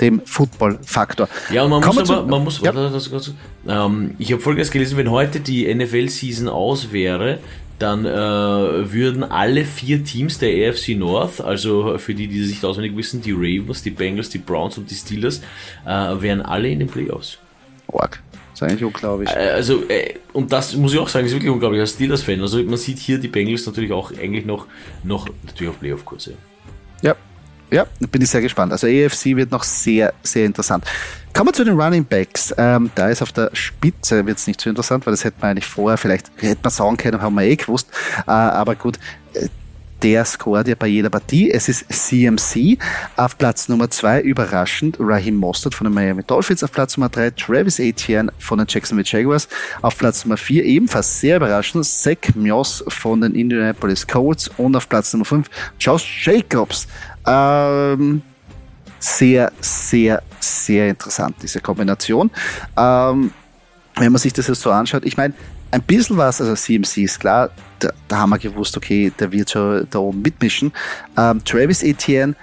dem 0.00 0.22
Football-Faktor. 0.24 1.28
Ja, 1.52 1.64
und 1.64 1.70
man 1.70 1.82
Kommen 1.82 1.98
muss 1.98 2.10
aber, 2.10 2.26
man 2.26 2.42
muss, 2.42 2.62
ja. 2.62 2.72
das, 2.72 3.10
das, 3.10 3.34
ähm, 3.68 4.14
ich 4.18 4.32
habe 4.32 4.40
folgendes 4.40 4.70
gelesen, 4.70 4.96
wenn 4.96 5.10
heute 5.10 5.40
die 5.40 5.72
NFL-Season 5.74 6.48
aus 6.48 6.90
wäre, 6.90 7.38
dann 7.78 8.06
äh, 8.06 8.08
würden 8.08 9.22
alle 9.22 9.66
vier 9.66 10.02
Teams 10.02 10.38
der 10.38 10.70
AFC 10.70 10.96
North, 10.96 11.42
also 11.42 11.98
für 11.98 12.14
die, 12.14 12.28
die 12.28 12.42
sich 12.44 12.64
auswendig 12.64 12.96
wissen, 12.96 13.20
die 13.20 13.32
Ravens, 13.32 13.82
die 13.82 13.90
Bengals, 13.90 14.30
die 14.30 14.38
Browns 14.38 14.78
und 14.78 14.90
die 14.90 14.94
Steelers, 14.94 15.42
äh, 15.84 15.90
wären 15.90 16.40
alle 16.40 16.70
in 16.70 16.78
den 16.78 16.88
Playoffs. 16.88 17.36
Org. 17.88 18.22
Das 18.60 18.68
ist 18.68 18.72
eigentlich 18.72 18.84
unglaublich. 18.84 19.30
Äh, 19.30 19.50
also, 19.50 19.88
äh, 19.88 20.14
und 20.34 20.52
das 20.52 20.74
muss 20.74 20.92
ich 20.92 20.98
auch 20.98 21.08
sagen, 21.08 21.26
ist 21.26 21.32
wirklich 21.32 21.50
unglaublich 21.50 21.80
als 21.80 21.92
Steelers-Fan. 21.92 22.40
Also 22.42 22.62
man 22.62 22.76
sieht 22.76 22.98
hier 22.98 23.18
die 23.18 23.28
Bengals 23.28 23.64
natürlich 23.64 23.90
auch 23.90 24.12
eigentlich 24.12 24.44
noch, 24.44 24.66
noch 25.02 25.28
natürlich 25.46 25.70
auf 25.70 25.80
Playoff-Kurse. 25.80 26.34
Ja, 27.00 27.16
ja, 27.70 27.86
bin 28.10 28.20
ich 28.20 28.28
sehr 28.28 28.42
gespannt. 28.42 28.72
Also 28.72 28.86
AFC 28.86 29.36
wird 29.36 29.50
noch 29.50 29.62
sehr, 29.62 30.12
sehr 30.22 30.44
interessant. 30.44 30.84
Kommen 31.32 31.48
wir 31.48 31.52
zu 31.54 31.64
den 31.64 31.80
Running 31.80 32.04
Backs. 32.04 32.52
Ähm, 32.58 32.90
da 32.94 33.08
ist 33.08 33.22
auf 33.22 33.32
der 33.32 33.50
Spitze 33.54 34.26
wird 34.26 34.36
es 34.36 34.46
nicht 34.46 34.60
so 34.60 34.68
interessant, 34.68 35.06
weil 35.06 35.12
das 35.12 35.24
hätte 35.24 35.36
man 35.40 35.52
eigentlich 35.52 35.66
vorher 35.66 35.96
vielleicht 35.96 36.30
hätte 36.36 36.60
man 36.62 36.70
sagen 36.70 36.96
können, 36.98 37.22
haben 37.22 37.34
wir 37.36 37.44
eh 37.44 37.56
gewusst. 37.56 37.88
Äh, 38.26 38.30
aber 38.30 38.74
gut, 38.74 38.98
äh, 39.32 39.48
der 40.02 40.24
scoret 40.24 40.68
ja 40.68 40.74
bei 40.74 40.86
jeder 40.86 41.10
Partie. 41.10 41.50
Es 41.50 41.68
ist 41.68 41.92
CMC 41.92 42.78
auf 43.16 43.36
Platz 43.38 43.68
Nummer 43.68 43.90
2, 43.90 44.22
überraschend, 44.22 44.96
Raheem 44.98 45.36
Mostert 45.36 45.74
von 45.74 45.86
den 45.86 45.94
Miami 45.94 46.22
Dolphins 46.22 46.62
auf 46.62 46.72
Platz 46.72 46.96
Nummer 46.96 47.08
3, 47.08 47.30
Travis 47.30 47.78
Etienne 47.78 48.32
von 48.38 48.58
den 48.58 48.66
Jacksonville 48.68 49.06
Jaguars 49.06 49.48
auf 49.82 49.96
Platz 49.98 50.24
Nummer 50.24 50.36
4, 50.36 50.64
ebenfalls 50.64 51.20
sehr 51.20 51.36
überraschend, 51.36 51.84
Zach 51.84 52.34
Mios 52.34 52.84
von 52.88 53.20
den 53.20 53.34
Indianapolis 53.34 54.06
Colts 54.06 54.48
und 54.56 54.76
auf 54.76 54.88
Platz 54.88 55.12
Nummer 55.12 55.24
5, 55.24 55.48
Josh 55.78 56.26
Jacobs 56.26 56.86
ähm, 57.26 58.22
sehr, 58.98 59.52
sehr, 59.60 60.22
sehr 60.38 60.88
interessant, 60.88 61.36
diese 61.42 61.60
Kombination. 61.60 62.30
Ähm, 62.76 63.32
wenn 63.96 64.12
man 64.12 64.18
sich 64.18 64.32
das 64.32 64.46
jetzt 64.46 64.62
so 64.62 64.70
anschaut, 64.70 65.04
ich 65.04 65.16
meine, 65.16 65.34
ein 65.70 65.82
bisschen 65.82 66.16
was, 66.16 66.40
also 66.40 66.54
CMC 66.54 66.98
ist 66.98 67.20
klar, 67.20 67.50
da, 67.78 67.90
da, 68.08 68.18
haben 68.18 68.30
wir 68.30 68.38
gewusst, 68.38 68.76
okay, 68.76 69.12
der 69.18 69.32
wird 69.32 69.50
schon 69.50 69.86
da 69.90 69.98
oben 69.98 70.22
mitmischen. 70.22 70.72
Ähm, 71.16 71.42
Travis 71.44 71.82
Etienne 71.82 72.34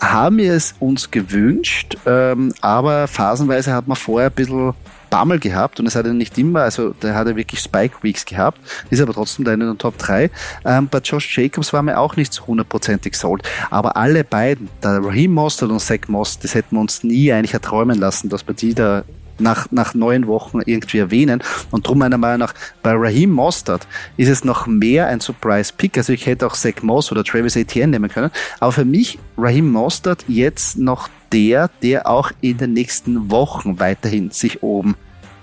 haben 0.00 0.38
wir 0.38 0.52
es 0.52 0.74
uns 0.80 1.10
gewünscht, 1.10 1.96
ähm, 2.06 2.52
aber 2.60 3.06
phasenweise 3.06 3.72
hat 3.72 3.86
man 3.86 3.96
vorher 3.96 4.30
ein 4.30 4.34
bisschen 4.34 4.74
Bammel 5.10 5.38
gehabt 5.38 5.78
und 5.78 5.86
es 5.86 5.94
hat 5.94 6.06
er 6.06 6.14
nicht 6.14 6.38
immer, 6.38 6.62
also 6.62 6.90
der 6.90 7.14
hat 7.14 7.26
er 7.26 7.36
wirklich 7.36 7.60
Spike 7.60 7.96
Weeks 8.00 8.24
gehabt, 8.24 8.58
ist 8.88 9.00
aber 9.00 9.12
trotzdem 9.12 9.44
da 9.44 9.52
in 9.52 9.60
den 9.60 9.76
Top 9.76 9.98
3. 9.98 10.30
Ähm, 10.64 10.88
bei 10.88 10.98
Josh 10.98 11.36
Jacobs 11.36 11.72
war 11.74 11.82
mir 11.82 11.98
auch 11.98 12.16
nicht 12.16 12.32
so 12.32 12.46
hundertprozentig 12.46 13.14
sold, 13.16 13.42
aber 13.70 13.96
alle 13.98 14.24
beiden, 14.24 14.70
der 14.82 15.04
Raheem 15.04 15.34
Mostert 15.34 15.70
und 15.70 15.80
Zach 15.80 16.08
Moss, 16.08 16.38
das 16.38 16.54
hätten 16.54 16.76
wir 16.76 16.80
uns 16.80 17.04
nie 17.04 17.30
eigentlich 17.30 17.52
erträumen 17.52 17.98
lassen, 17.98 18.30
dass 18.30 18.46
wir 18.46 18.54
die 18.54 18.74
da 18.74 19.04
nach, 19.38 19.70
nach 19.70 19.94
neun 19.94 20.26
Wochen 20.26 20.60
irgendwie 20.64 20.98
erwähnen. 20.98 21.42
Und 21.70 21.86
darum 21.86 21.98
meiner 21.98 22.18
Meinung 22.18 22.40
nach, 22.40 22.54
bei 22.82 22.92
Raheem 22.94 23.30
Mostert 23.30 23.86
ist 24.16 24.28
es 24.28 24.44
noch 24.44 24.66
mehr 24.66 25.06
ein 25.06 25.20
Surprise-Pick. 25.20 25.98
Also 25.98 26.12
ich 26.12 26.26
hätte 26.26 26.46
auch 26.46 26.54
Zach 26.54 26.82
Moss 26.82 27.12
oder 27.12 27.24
Travis 27.24 27.56
Etienne 27.56 27.92
nehmen 27.92 28.10
können. 28.10 28.30
Aber 28.60 28.72
für 28.72 28.84
mich 28.84 29.18
Raheem 29.36 29.70
Mostert 29.70 30.24
jetzt 30.28 30.78
noch 30.78 31.08
der, 31.32 31.70
der 31.82 32.06
auch 32.06 32.30
in 32.40 32.58
den 32.58 32.72
nächsten 32.72 33.30
Wochen 33.30 33.78
weiterhin 33.80 34.30
sich 34.30 34.62
oben 34.62 34.96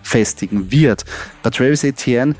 festigen 0.03 0.71
wird. 0.71 1.05
Bei 1.43 1.49
Travis 1.49 1.83
Etienne 1.83 2.35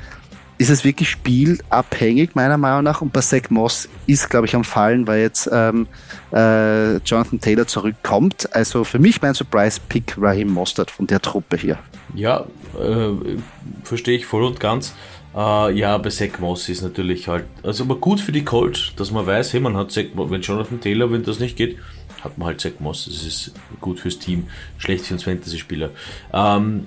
ist 0.60 0.68
es 0.68 0.84
wirklich 0.84 1.08
spielabhängig, 1.08 2.34
meiner 2.34 2.58
Meinung 2.58 2.84
nach. 2.84 3.00
Und 3.00 3.14
bei 3.14 3.20
Zach 3.20 3.48
Moss 3.48 3.88
ist, 4.06 4.28
glaube 4.28 4.46
ich, 4.46 4.54
am 4.54 4.62
Fallen, 4.62 5.06
weil 5.06 5.22
jetzt 5.22 5.48
ähm, 5.50 5.86
äh, 6.34 6.98
Jonathan 6.98 7.40
Taylor 7.40 7.66
zurückkommt. 7.66 8.54
Also 8.54 8.84
für 8.84 8.98
mich 8.98 9.22
mein 9.22 9.32
Surprise-Pick 9.32 10.16
Raheem 10.18 10.52
Mostert 10.52 10.90
von 10.90 11.06
der 11.06 11.22
Truppe 11.22 11.56
hier. 11.56 11.78
Ja, 12.14 12.44
äh, 12.78 13.38
verstehe 13.84 14.18
ich 14.18 14.26
voll 14.26 14.44
und 14.44 14.60
ganz. 14.60 14.94
Uh, 15.32 15.68
ja, 15.68 15.96
bei 15.96 16.10
Zach 16.10 16.40
Moss 16.40 16.68
ist 16.68 16.82
natürlich 16.82 17.28
halt, 17.28 17.44
also 17.62 17.84
aber 17.84 17.94
gut 17.94 18.20
für 18.20 18.32
die 18.32 18.44
Colts, 18.44 18.92
dass 18.96 19.12
man 19.12 19.26
weiß, 19.26 19.52
hey, 19.52 19.60
man 19.60 19.76
hat 19.76 19.92
Zach, 19.92 20.06
wenn 20.14 20.40
Jonathan 20.42 20.80
Taylor, 20.80 21.10
wenn 21.12 21.22
das 21.22 21.38
nicht 21.38 21.56
geht, 21.56 21.78
hat 22.22 22.36
man 22.36 22.48
halt 22.48 22.60
Zach 22.60 22.72
Moss. 22.80 23.06
Das 23.06 23.24
ist 23.24 23.54
gut 23.80 24.00
fürs 24.00 24.18
Team, 24.18 24.48
schlecht 24.76 25.06
für 25.06 25.14
uns 25.14 25.22
Fantasy-Spieler. 25.22 25.90
Ähm, 26.34 26.86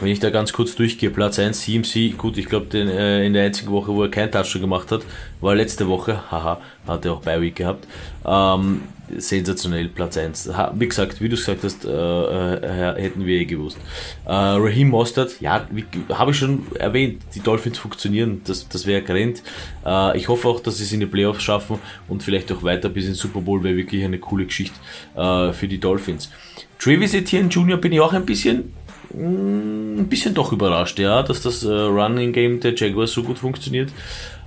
wenn 0.00 0.10
ich 0.10 0.20
da 0.20 0.30
ganz 0.30 0.52
kurz 0.52 0.74
durchgehe, 0.74 1.10
Platz 1.10 1.38
1 1.38 1.60
CMC, 1.60 2.16
gut, 2.16 2.36
ich 2.36 2.46
glaube, 2.46 2.66
äh, 2.76 3.26
in 3.26 3.32
der 3.32 3.44
einzigen 3.44 3.70
Woche, 3.70 3.94
wo 3.94 4.02
er 4.02 4.10
kein 4.10 4.30
Touchdown 4.30 4.62
gemacht 4.62 4.92
hat, 4.92 5.02
war 5.40 5.54
letzte 5.54 5.88
Woche, 5.88 6.20
haha, 6.30 6.60
hat 6.86 7.04
er 7.04 7.12
auch 7.12 7.22
bei 7.22 7.40
Week 7.40 7.56
gehabt. 7.56 7.86
Ähm, 8.26 8.82
sensationell 9.16 9.88
Platz 9.88 10.18
1. 10.18 10.50
Wie 10.74 10.88
gesagt, 10.88 11.20
wie 11.20 11.28
du 11.28 11.36
gesagt 11.36 11.62
hast, 11.62 11.84
äh, 11.84 11.90
äh, 11.90 13.00
hätten 13.00 13.24
wir 13.24 13.40
eh 13.40 13.44
gewusst. 13.44 13.78
Äh, 14.24 14.32
Raheem 14.32 14.88
Mostert, 14.88 15.40
ja, 15.40 15.66
habe 16.12 16.30
ich 16.32 16.36
schon 16.36 16.66
erwähnt, 16.74 17.22
die 17.34 17.40
Dolphins 17.40 17.78
funktionieren, 17.78 18.42
das, 18.44 18.68
das 18.68 18.86
wäre 18.86 19.02
grennt. 19.02 19.42
Äh, 19.84 20.18
ich 20.18 20.28
hoffe 20.28 20.48
auch, 20.48 20.60
dass 20.60 20.78
sie 20.78 20.84
es 20.84 20.92
in 20.92 21.00
die 21.00 21.06
Playoffs 21.06 21.42
schaffen 21.42 21.78
und 22.08 22.22
vielleicht 22.22 22.50
auch 22.52 22.62
weiter 22.62 22.88
bis 22.88 23.04
in 23.04 23.12
den 23.12 23.16
Super 23.16 23.40
Bowl, 23.40 23.62
wäre 23.62 23.76
wirklich 23.76 24.04
eine 24.04 24.18
coole 24.18 24.46
Geschichte 24.46 24.76
äh, 25.14 25.52
für 25.52 25.68
die 25.68 25.78
Dolphins. 25.78 26.30
Travis 26.78 27.14
Etienne 27.14 27.48
Jr. 27.48 27.78
bin 27.78 27.92
ich 27.92 28.00
auch 28.00 28.12
ein 28.12 28.26
bisschen 28.26 28.72
ein 29.14 30.06
bisschen 30.08 30.34
doch 30.34 30.52
überrascht, 30.52 30.98
ja, 30.98 31.22
dass 31.22 31.42
das 31.42 31.62
äh, 31.64 31.70
Running 31.70 32.32
Game 32.32 32.60
der 32.60 32.74
Jaguars 32.74 33.12
so 33.12 33.22
gut 33.22 33.38
funktioniert. 33.38 33.90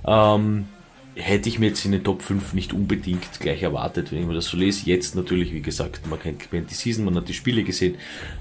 Ähm, 0.06 0.66
hätte 1.14 1.48
ich 1.48 1.58
mir 1.58 1.66
jetzt 1.68 1.84
in 1.84 1.92
den 1.92 2.04
Top 2.04 2.22
5 2.22 2.54
nicht 2.54 2.72
unbedingt 2.72 3.40
gleich 3.40 3.62
erwartet, 3.62 4.12
wenn 4.12 4.20
ich 4.20 4.26
mir 4.26 4.34
das 4.34 4.46
so 4.46 4.56
lese. 4.56 4.86
Jetzt 4.86 5.14
natürlich, 5.14 5.52
wie 5.52 5.60
gesagt, 5.60 6.06
man 6.08 6.18
kennt, 6.20 6.48
die 6.52 6.74
Season, 6.74 7.04
man 7.04 7.16
hat 7.16 7.28
die 7.28 7.34
Spiele 7.34 7.62
gesehen. 7.62 7.96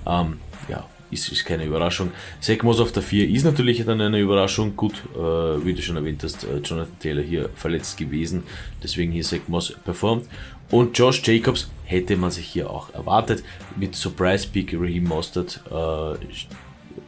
Ähm, 0.06 0.38
ja, 0.68 0.86
ist, 1.12 1.32
ist 1.32 1.46
keine 1.46 1.66
Überraschung. 1.66 2.12
Segmos 2.40 2.80
auf 2.80 2.92
der 2.92 3.04
4 3.04 3.30
ist 3.30 3.44
natürlich 3.44 3.84
dann 3.86 4.02
eine 4.02 4.20
Überraschung. 4.20 4.76
Gut, 4.76 5.04
äh, 5.16 5.66
wie 5.66 5.74
du 5.74 5.82
schon 5.82 5.96
erwähnt 5.96 6.24
hast, 6.24 6.44
äh, 6.44 6.58
Jonathan 6.58 7.00
Taylor 7.00 7.24
hier 7.24 7.50
verletzt 7.56 7.98
gewesen, 7.98 8.44
deswegen 8.84 9.12
hier 9.12 9.24
Segmos 9.24 9.74
performt. 9.84 10.28
Und 10.70 10.98
Josh 10.98 11.22
Jacobs 11.26 11.70
hätte 11.90 12.16
man 12.18 12.30
sich 12.30 12.46
hier 12.46 12.70
auch 12.70 12.94
erwartet. 12.94 13.44
Mit 13.76 13.96
Surprise 13.96 14.48
Pick 14.48 14.74
Mostert 15.02 15.62
äh, 15.72 16.16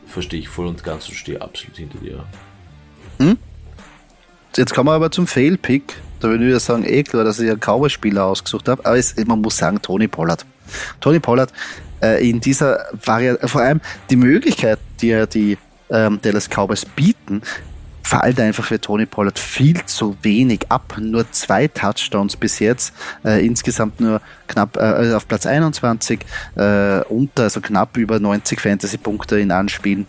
verstehe 0.07 0.39
ich 0.39 0.49
voll 0.49 0.67
und 0.67 0.83
ganz 0.83 1.07
und 1.07 1.15
stehe 1.15 1.39
absolut 1.39 1.77
hinter 1.77 1.99
dir. 1.99 2.23
Hm? 3.19 3.37
Jetzt 4.57 4.73
kommen 4.73 4.89
wir 4.89 4.93
aber 4.93 5.11
zum 5.11 5.27
Fail-Pick. 5.27 5.95
Da 6.19 6.29
würde 6.29 6.51
ich 6.51 6.63
sagen, 6.63 6.83
eh 6.83 7.03
klar, 7.03 7.23
dass 7.23 7.39
ich 7.39 7.49
einen 7.49 7.59
Cowboy-Spieler 7.59 8.25
ausgesucht 8.25 8.67
habe. 8.67 8.83
Aber 8.83 8.97
es, 8.97 9.15
man 9.25 9.39
muss 9.39 9.57
sagen, 9.57 9.81
Tony 9.81 10.07
Pollard. 10.07 10.45
Tony 10.99 11.19
Pollard 11.19 11.53
äh, 12.01 12.27
in 12.27 12.39
dieser 12.41 12.85
Variante, 13.05 13.47
vor 13.47 13.61
allem 13.61 13.81
die 14.09 14.15
Möglichkeit, 14.15 14.79
die 14.99 15.07
ja 15.09 15.25
die 15.27 15.57
ähm, 15.91 16.19
Dallas 16.21 16.49
Cowboys 16.49 16.85
bieten, 16.85 17.43
fällt 18.03 18.39
einfach 18.39 18.63
für 18.63 18.79
Tony 18.79 19.05
Pollard 19.05 19.39
viel 19.39 19.83
zu 19.85 20.17
wenig 20.21 20.65
ab. 20.69 20.95
Nur 20.99 21.29
zwei 21.31 21.67
Touchdowns 21.67 22.35
bis 22.35 22.59
jetzt, 22.59 22.93
äh, 23.23 23.45
insgesamt 23.45 23.99
nur 23.99 24.21
knapp 24.47 24.77
äh, 24.77 25.13
auf 25.13 25.27
Platz 25.27 25.45
21, 25.45 26.19
äh, 26.55 27.01
unter, 27.01 27.43
also 27.43 27.61
knapp 27.61 27.97
über 27.97 28.19
90 28.19 28.59
Fantasy-Punkte 28.59 29.39
in 29.39 29.51
Anspielen. 29.51 30.07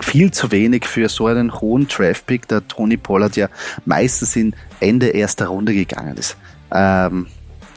Viel 0.00 0.32
zu 0.32 0.50
wenig 0.50 0.86
für 0.86 1.08
so 1.08 1.26
einen 1.26 1.60
hohen 1.60 1.86
Draft-Pick, 1.86 2.48
der 2.48 2.66
Tony 2.66 2.96
Pollard 2.96 3.36
ja 3.36 3.48
meistens 3.84 4.34
in 4.36 4.54
Ende 4.80 5.08
erster 5.08 5.48
Runde 5.48 5.74
gegangen 5.74 6.16
ist. 6.16 6.36
Ähm, 6.72 7.26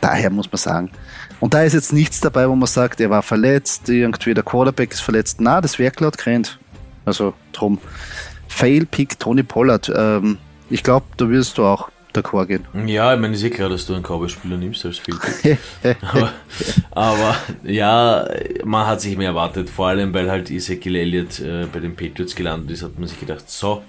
daher 0.02 0.30
muss 0.30 0.52
man 0.52 0.58
sagen, 0.58 0.92
und 1.40 1.54
da 1.54 1.64
ist 1.64 1.74
jetzt 1.74 1.94
nichts 1.94 2.22
dabei, 2.22 2.50
wo 2.50 2.56
man 2.56 2.68
sagt, 2.68 3.02
er 3.02 3.10
war 3.10 3.22
verletzt, 3.22 3.90
irgendwie 3.90 4.34
der 4.34 4.44
Quarterback 4.44 4.94
ist 4.94 5.02
verletzt. 5.02 5.42
Na, 5.42 5.62
das 5.62 5.78
wäre 5.78 5.92
Grant. 5.92 6.58
Also 7.04 7.34
drum. 7.52 7.80
Fail-Pick 8.56 9.20
Tony 9.20 9.44
Pollard. 9.44 9.92
Ähm, 9.94 10.38
ich 10.70 10.82
glaube, 10.82 11.06
da 11.18 11.30
wirst 11.30 11.58
du 11.58 11.66
auch 11.66 11.90
d'accord 12.14 12.46
gehen. 12.46 12.66
Ja, 12.88 13.14
ich 13.14 13.20
meine, 13.20 13.34
ich 13.34 13.42
sehe 13.42 13.50
klar, 13.50 13.68
dass 13.68 13.86
du 13.86 13.94
einen 13.94 14.04
Cowboy-Spieler 14.04 14.56
nimmst 14.56 14.86
als 14.86 15.00
Fail-Pick. 15.00 15.58
aber, 16.02 16.32
aber, 16.92 17.36
ja, 17.64 18.26
man 18.64 18.88
hat 18.88 19.02
sich 19.02 19.18
mehr 19.18 19.28
erwartet, 19.30 19.70
vor 19.70 19.90
allem 19.90 20.14
weil 20.14 20.32
halt 20.32 20.50
Ezekiel 20.50 20.96
Elliott 20.96 21.42
äh, 21.42 21.66
bei 21.72 21.82
den 21.82 21.98
Patriots 21.98 22.34
gelandet 22.34 22.72
ist, 22.72 22.84
hat 22.84 22.98
man 22.98 23.10
sich 23.10 23.20
gedacht, 23.20 23.50
so, 23.50 23.84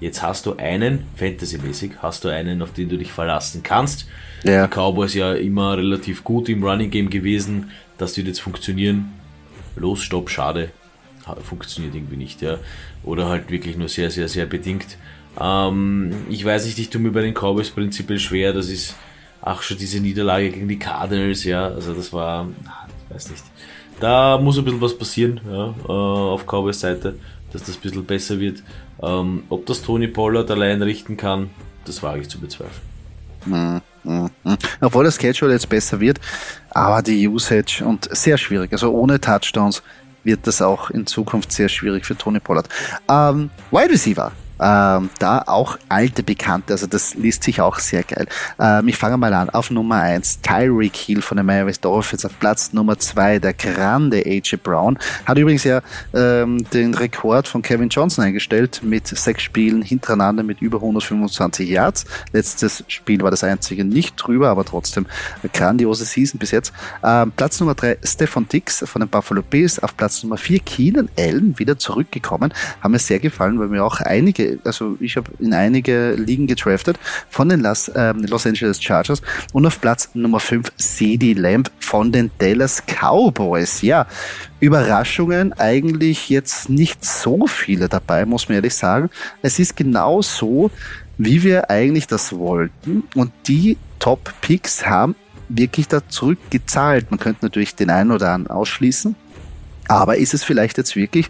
jetzt 0.00 0.22
hast 0.22 0.46
du 0.46 0.56
einen, 0.56 1.04
fantasymäßig, 1.16 1.92
hast 2.00 2.24
du 2.24 2.30
einen, 2.30 2.62
auf 2.62 2.72
den 2.72 2.88
du 2.88 2.96
dich 2.96 3.12
verlassen 3.12 3.62
kannst. 3.62 4.06
Ja. 4.44 4.66
Die 4.66 4.74
Cowboys 4.74 5.12
ja 5.12 5.34
immer 5.34 5.76
relativ 5.76 6.24
gut 6.24 6.48
im 6.48 6.64
Running 6.64 6.90
Game 6.90 7.10
gewesen, 7.10 7.70
das 7.98 8.16
wird 8.16 8.28
jetzt 8.28 8.40
funktionieren. 8.40 9.12
Los, 9.76 10.02
stopp, 10.02 10.30
schade, 10.30 10.70
funktioniert 11.42 11.94
irgendwie 11.94 12.16
nicht, 12.16 12.42
ja. 12.42 12.58
Oder 13.04 13.28
halt 13.28 13.50
wirklich 13.50 13.76
nur 13.76 13.88
sehr, 13.88 14.10
sehr, 14.10 14.28
sehr 14.28 14.46
bedingt. 14.46 14.96
Ähm, 15.40 16.14
ich 16.28 16.44
weiß 16.44 16.66
nicht, 16.66 16.78
ich 16.78 16.90
tue 16.90 17.00
mir 17.00 17.10
bei 17.10 17.22
den 17.22 17.34
Cowboys 17.34 17.70
prinzipiell 17.70 18.18
schwer, 18.18 18.52
das 18.52 18.68
ist 18.68 18.94
auch 19.42 19.62
schon 19.62 19.76
diese 19.76 20.00
Niederlage 20.00 20.50
gegen 20.50 20.68
die 20.68 20.78
Cardinals, 20.78 21.44
ja, 21.44 21.68
also 21.68 21.94
das 21.94 22.12
war, 22.12 22.48
ich 23.08 23.14
weiß 23.14 23.30
nicht. 23.30 23.44
Da 24.00 24.38
muss 24.38 24.58
ein 24.58 24.64
bisschen 24.64 24.80
was 24.80 24.96
passieren, 24.96 25.40
ja, 25.48 25.74
äh, 25.84 25.92
auf 25.92 26.44
Cowboys 26.46 26.80
Seite, 26.80 27.14
dass 27.52 27.62
das 27.62 27.76
ein 27.76 27.80
bisschen 27.80 28.04
besser 28.04 28.40
wird. 28.40 28.62
Ähm, 29.02 29.44
ob 29.48 29.66
das 29.66 29.82
Tony 29.82 30.08
Pollard 30.08 30.50
allein 30.50 30.82
richten 30.82 31.16
kann, 31.16 31.50
das 31.84 32.02
wage 32.02 32.22
ich 32.22 32.28
zu 32.28 32.40
bezweifeln. 32.40 32.80
Obwohl 34.80 35.04
das 35.04 35.16
Schedule 35.16 35.52
jetzt 35.52 35.68
besser 35.68 36.00
wird, 36.00 36.18
aber 36.70 37.02
die 37.02 37.28
Usage 37.28 37.84
und 37.84 38.08
sehr 38.16 38.38
schwierig. 38.38 38.72
Also 38.72 38.90
ohne 38.92 39.20
Touchdowns 39.20 39.82
wird 40.26 40.46
das 40.46 40.60
auch 40.60 40.90
in 40.90 41.06
Zukunft 41.06 41.52
sehr 41.52 41.68
schwierig 41.70 42.04
für 42.04 42.16
Tony 42.16 42.40
Pollard. 42.40 42.68
Ähm, 43.08 43.50
Wide 43.70 43.90
Receiver 43.90 44.32
ähm, 44.60 45.10
da 45.18 45.42
auch 45.46 45.78
alte 45.88 46.22
Bekannte, 46.22 46.72
also 46.72 46.86
das 46.86 47.14
liest 47.14 47.44
sich 47.44 47.60
auch 47.60 47.78
sehr 47.78 48.02
geil. 48.02 48.26
Ähm, 48.58 48.88
ich 48.88 48.96
fange 48.96 49.16
mal 49.16 49.32
an. 49.34 49.50
Auf 49.50 49.70
Nummer 49.70 49.96
1 49.96 50.40
Tyreek 50.40 50.96
Hill 50.96 51.22
von 51.22 51.36
den 51.36 51.46
Miami 51.46 51.72
Dolphins. 51.80 52.24
Auf 52.24 52.38
Platz 52.38 52.72
Nummer 52.72 52.98
2 52.98 53.38
der 53.38 53.54
grande 53.54 54.18
AJ 54.24 54.56
Brown. 54.62 54.98
Hat 55.24 55.38
übrigens 55.38 55.64
ja 55.64 55.82
ähm, 56.14 56.64
den 56.70 56.94
Rekord 56.94 57.48
von 57.48 57.62
Kevin 57.62 57.88
Johnson 57.88 58.24
eingestellt 58.24 58.80
mit 58.82 59.06
sechs 59.06 59.42
Spielen 59.42 59.82
hintereinander 59.82 60.42
mit 60.42 60.60
über 60.62 60.78
125 60.78 61.68
Yards. 61.68 62.06
Letztes 62.32 62.84
Spiel 62.88 63.20
war 63.20 63.30
das 63.30 63.44
einzige 63.44 63.84
nicht 63.84 64.16
drüber, 64.16 64.48
aber 64.48 64.64
trotzdem 64.64 65.06
eine 65.42 65.50
grandiose 65.52 66.04
Season 66.04 66.38
bis 66.38 66.50
jetzt. 66.50 66.72
Ähm, 67.04 67.32
Platz 67.36 67.60
Nummer 67.60 67.74
3 67.74 67.98
Stefan 68.02 68.48
Dix 68.48 68.84
von 68.86 69.00
den 69.00 69.08
Buffalo 69.08 69.42
Bills. 69.42 69.78
Auf 69.78 69.96
Platz 69.96 70.22
Nummer 70.22 70.36
4 70.36 70.60
Keenan 70.60 71.08
Allen 71.18 71.58
wieder 71.58 71.78
zurückgekommen. 71.78 72.52
Haben 72.80 72.92
mir 72.92 72.98
sehr 72.98 73.18
gefallen, 73.18 73.58
weil 73.58 73.68
mir 73.68 73.84
auch 73.84 74.00
einige 74.00 74.45
also 74.64 74.96
ich 75.00 75.16
habe 75.16 75.30
in 75.38 75.52
einige 75.52 76.12
Ligen 76.12 76.46
gedraftet 76.46 76.98
von 77.30 77.48
den 77.48 77.60
Los, 77.60 77.90
ähm, 77.94 78.24
Los 78.24 78.46
Angeles 78.46 78.82
Chargers 78.82 79.22
und 79.52 79.66
auf 79.66 79.80
Platz 79.80 80.10
Nummer 80.14 80.40
5 80.40 80.72
CD 80.76 81.32
Lamb 81.32 81.70
von 81.78 82.12
den 82.12 82.30
Dallas 82.38 82.82
Cowboys. 82.86 83.82
Ja, 83.82 84.06
Überraschungen 84.60 85.52
eigentlich 85.54 86.28
jetzt 86.28 86.68
nicht 86.68 87.04
so 87.04 87.46
viele 87.46 87.88
dabei, 87.88 88.24
muss 88.26 88.48
man 88.48 88.56
ehrlich 88.56 88.74
sagen. 88.74 89.10
Es 89.42 89.58
ist 89.58 89.76
genau 89.76 90.22
so, 90.22 90.70
wie 91.18 91.42
wir 91.42 91.70
eigentlich 91.70 92.06
das 92.06 92.32
wollten 92.32 93.04
und 93.14 93.32
die 93.46 93.76
Top-Picks 93.98 94.86
haben 94.86 95.14
wirklich 95.48 95.88
da 95.88 96.06
zurückgezahlt? 96.08 97.10
Man 97.10 97.20
könnte 97.20 97.44
natürlich 97.44 97.74
den 97.74 97.90
einen 97.90 98.10
oder 98.10 98.32
anderen 98.32 98.56
ausschließen, 98.56 99.14
aber 99.88 100.16
ist 100.16 100.34
es 100.34 100.44
vielleicht 100.44 100.78
jetzt 100.78 100.96
wirklich, 100.96 101.28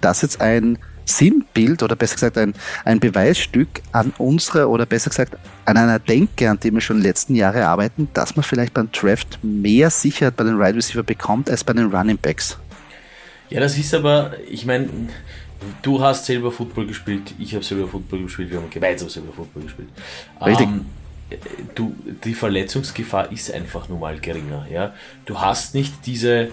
dass 0.00 0.22
jetzt 0.22 0.40
ein 0.40 0.78
Sinnbild 1.06 1.82
oder 1.82 1.96
besser 1.96 2.16
gesagt 2.16 2.36
ein, 2.36 2.54
ein 2.84 3.00
Beweisstück 3.00 3.82
an 3.92 4.12
unserer 4.18 4.68
oder 4.68 4.84
besser 4.86 5.10
gesagt 5.10 5.36
an 5.64 5.76
einer 5.76 5.98
Denke, 5.98 6.50
an 6.50 6.60
dem 6.60 6.74
wir 6.74 6.80
schon 6.80 6.96
in 6.96 7.02
den 7.02 7.08
letzten 7.08 7.34
Jahren 7.34 7.62
arbeiten, 7.62 8.08
dass 8.12 8.36
man 8.36 8.42
vielleicht 8.42 8.74
beim 8.74 8.90
Draft 8.92 9.38
mehr 9.42 9.88
Sicherheit 9.90 10.36
bei 10.36 10.44
den 10.44 10.54
Wide 10.54 10.64
right 10.64 10.76
Receiver 10.76 11.02
bekommt 11.02 11.48
als 11.48 11.64
bei 11.64 11.72
den 11.72 11.94
Running 11.94 12.18
Backs. 12.18 12.58
Ja, 13.48 13.60
das 13.60 13.78
ist 13.78 13.94
aber, 13.94 14.32
ich 14.50 14.66
meine, 14.66 14.88
du 15.82 16.02
hast 16.02 16.26
selber 16.26 16.50
Football 16.50 16.88
gespielt, 16.88 17.34
ich 17.38 17.54
habe 17.54 17.64
selber 17.64 17.88
Football 17.88 18.22
gespielt, 18.22 18.50
wir 18.50 18.58
haben 18.58 18.68
gemeinsam 18.68 19.08
selber 19.08 19.32
Football 19.32 19.62
gespielt. 19.62 19.88
Richtig. 20.44 20.66
Ähm, 20.66 20.86
du, 21.74 21.94
die 22.24 22.34
Verletzungsgefahr 22.34 23.30
ist 23.30 23.52
einfach 23.52 23.88
nur 23.88 23.98
mal 23.98 24.18
geringer. 24.18 24.66
Ja? 24.70 24.94
Du 25.24 25.40
hast 25.40 25.74
nicht 25.74 26.06
diese 26.06 26.48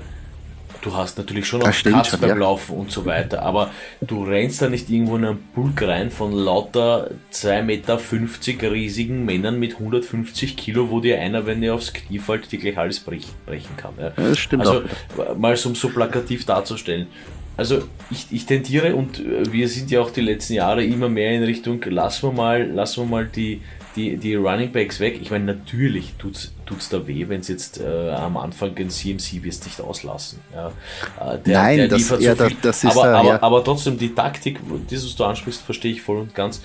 Du 0.84 0.94
hast 0.94 1.18
natürlich 1.18 1.48
schon 1.48 1.62
noch 1.62 1.72
Cuts 1.72 2.18
beim 2.18 2.30
ja. 2.30 2.36
Laufen 2.36 2.76
und 2.76 2.92
so 2.92 3.06
weiter, 3.06 3.42
aber 3.42 3.72
du 4.02 4.26
rennst 4.26 4.62
da 4.62 4.68
nicht 4.68 4.90
irgendwo 4.90 5.16
in 5.16 5.24
einen 5.24 5.44
Pulk 5.56 5.82
rein 5.82 6.12
von 6.12 6.34
lauter 6.34 7.10
2,50 7.32 7.62
Meter 7.64 8.72
riesigen 8.74 9.24
Männern 9.24 9.58
mit 9.60 9.76
150 9.76 10.58
Kilo, 10.58 10.90
wo 10.90 11.00
dir 11.00 11.22
einer, 11.22 11.46
wenn 11.46 11.64
er 11.64 11.76
aufs 11.76 11.94
Knie 11.94 12.20
fällt, 12.20 12.52
dir 12.52 12.60
gleich 12.60 12.78
alles 12.78 13.00
brechen, 13.00 13.32
kann. 13.78 13.94
Ja. 13.98 14.08
Ja, 14.08 14.12
das 14.18 14.38
stimmt 14.38 14.68
also, 14.68 14.84
auch. 15.18 15.38
mal 15.38 15.56
so, 15.56 15.74
so 15.74 15.88
plakativ 15.88 16.44
darzustellen. 16.44 17.08
Also 17.56 17.84
ich, 18.12 18.28
ich 18.32 18.46
tendiere 18.46 18.94
und 18.94 19.24
wir 19.52 19.70
sind 19.70 19.90
ja 19.90 20.02
auch 20.02 20.12
die 20.12 20.22
letzten 20.22 20.56
Jahre 20.56 20.84
immer 20.84 21.08
mehr 21.08 21.32
in 21.32 21.44
Richtung, 21.44 21.82
lassen 21.86 22.28
wir 22.28 22.34
mal, 22.34 22.70
lassen 22.70 23.04
wir 23.04 23.10
mal 23.10 23.26
die, 23.26 23.62
die, 23.96 24.18
die 24.18 24.36
Running 24.36 24.72
Backs 24.72 25.00
weg. 25.00 25.20
Ich 25.22 25.32
meine, 25.32 25.46
natürlich 25.46 26.14
tut 26.18 26.36
es 26.36 26.90
da 26.90 27.08
weh, 27.08 27.28
wenn 27.30 27.42
es 27.42 27.48
jetzt 27.48 27.80
äh, 27.80 28.12
am 28.12 28.38
Anfang 28.38 28.76
den 28.76 28.90
CMC 28.90 29.44
wirst 29.44 29.66
nicht 29.66 29.80
auslassen. 29.80 30.40
Ja. 30.54 30.70
Äh, 31.20 31.40
der, 31.40 31.62
Nein, 31.62 31.78
der 31.78 31.88
das, 31.90 32.10
ja, 32.20 32.36
so 32.36 32.44
das, 32.44 32.54
das, 32.62 32.84
ist 32.84 32.92
aber, 32.92 33.04
da, 33.04 33.20
aber, 33.20 33.30
ja. 33.30 33.42
aber 33.42 33.64
trotzdem, 33.64 33.98
die 33.98 34.14
Taktik, 34.14 34.60
das, 34.90 35.04
was 35.04 35.16
du 35.16 35.24
ansprichst, 35.24 35.62
verstehe 35.62 35.92
ich 35.92 36.02
voll 36.02 36.18
und 36.18 36.36
ganz. 36.36 36.62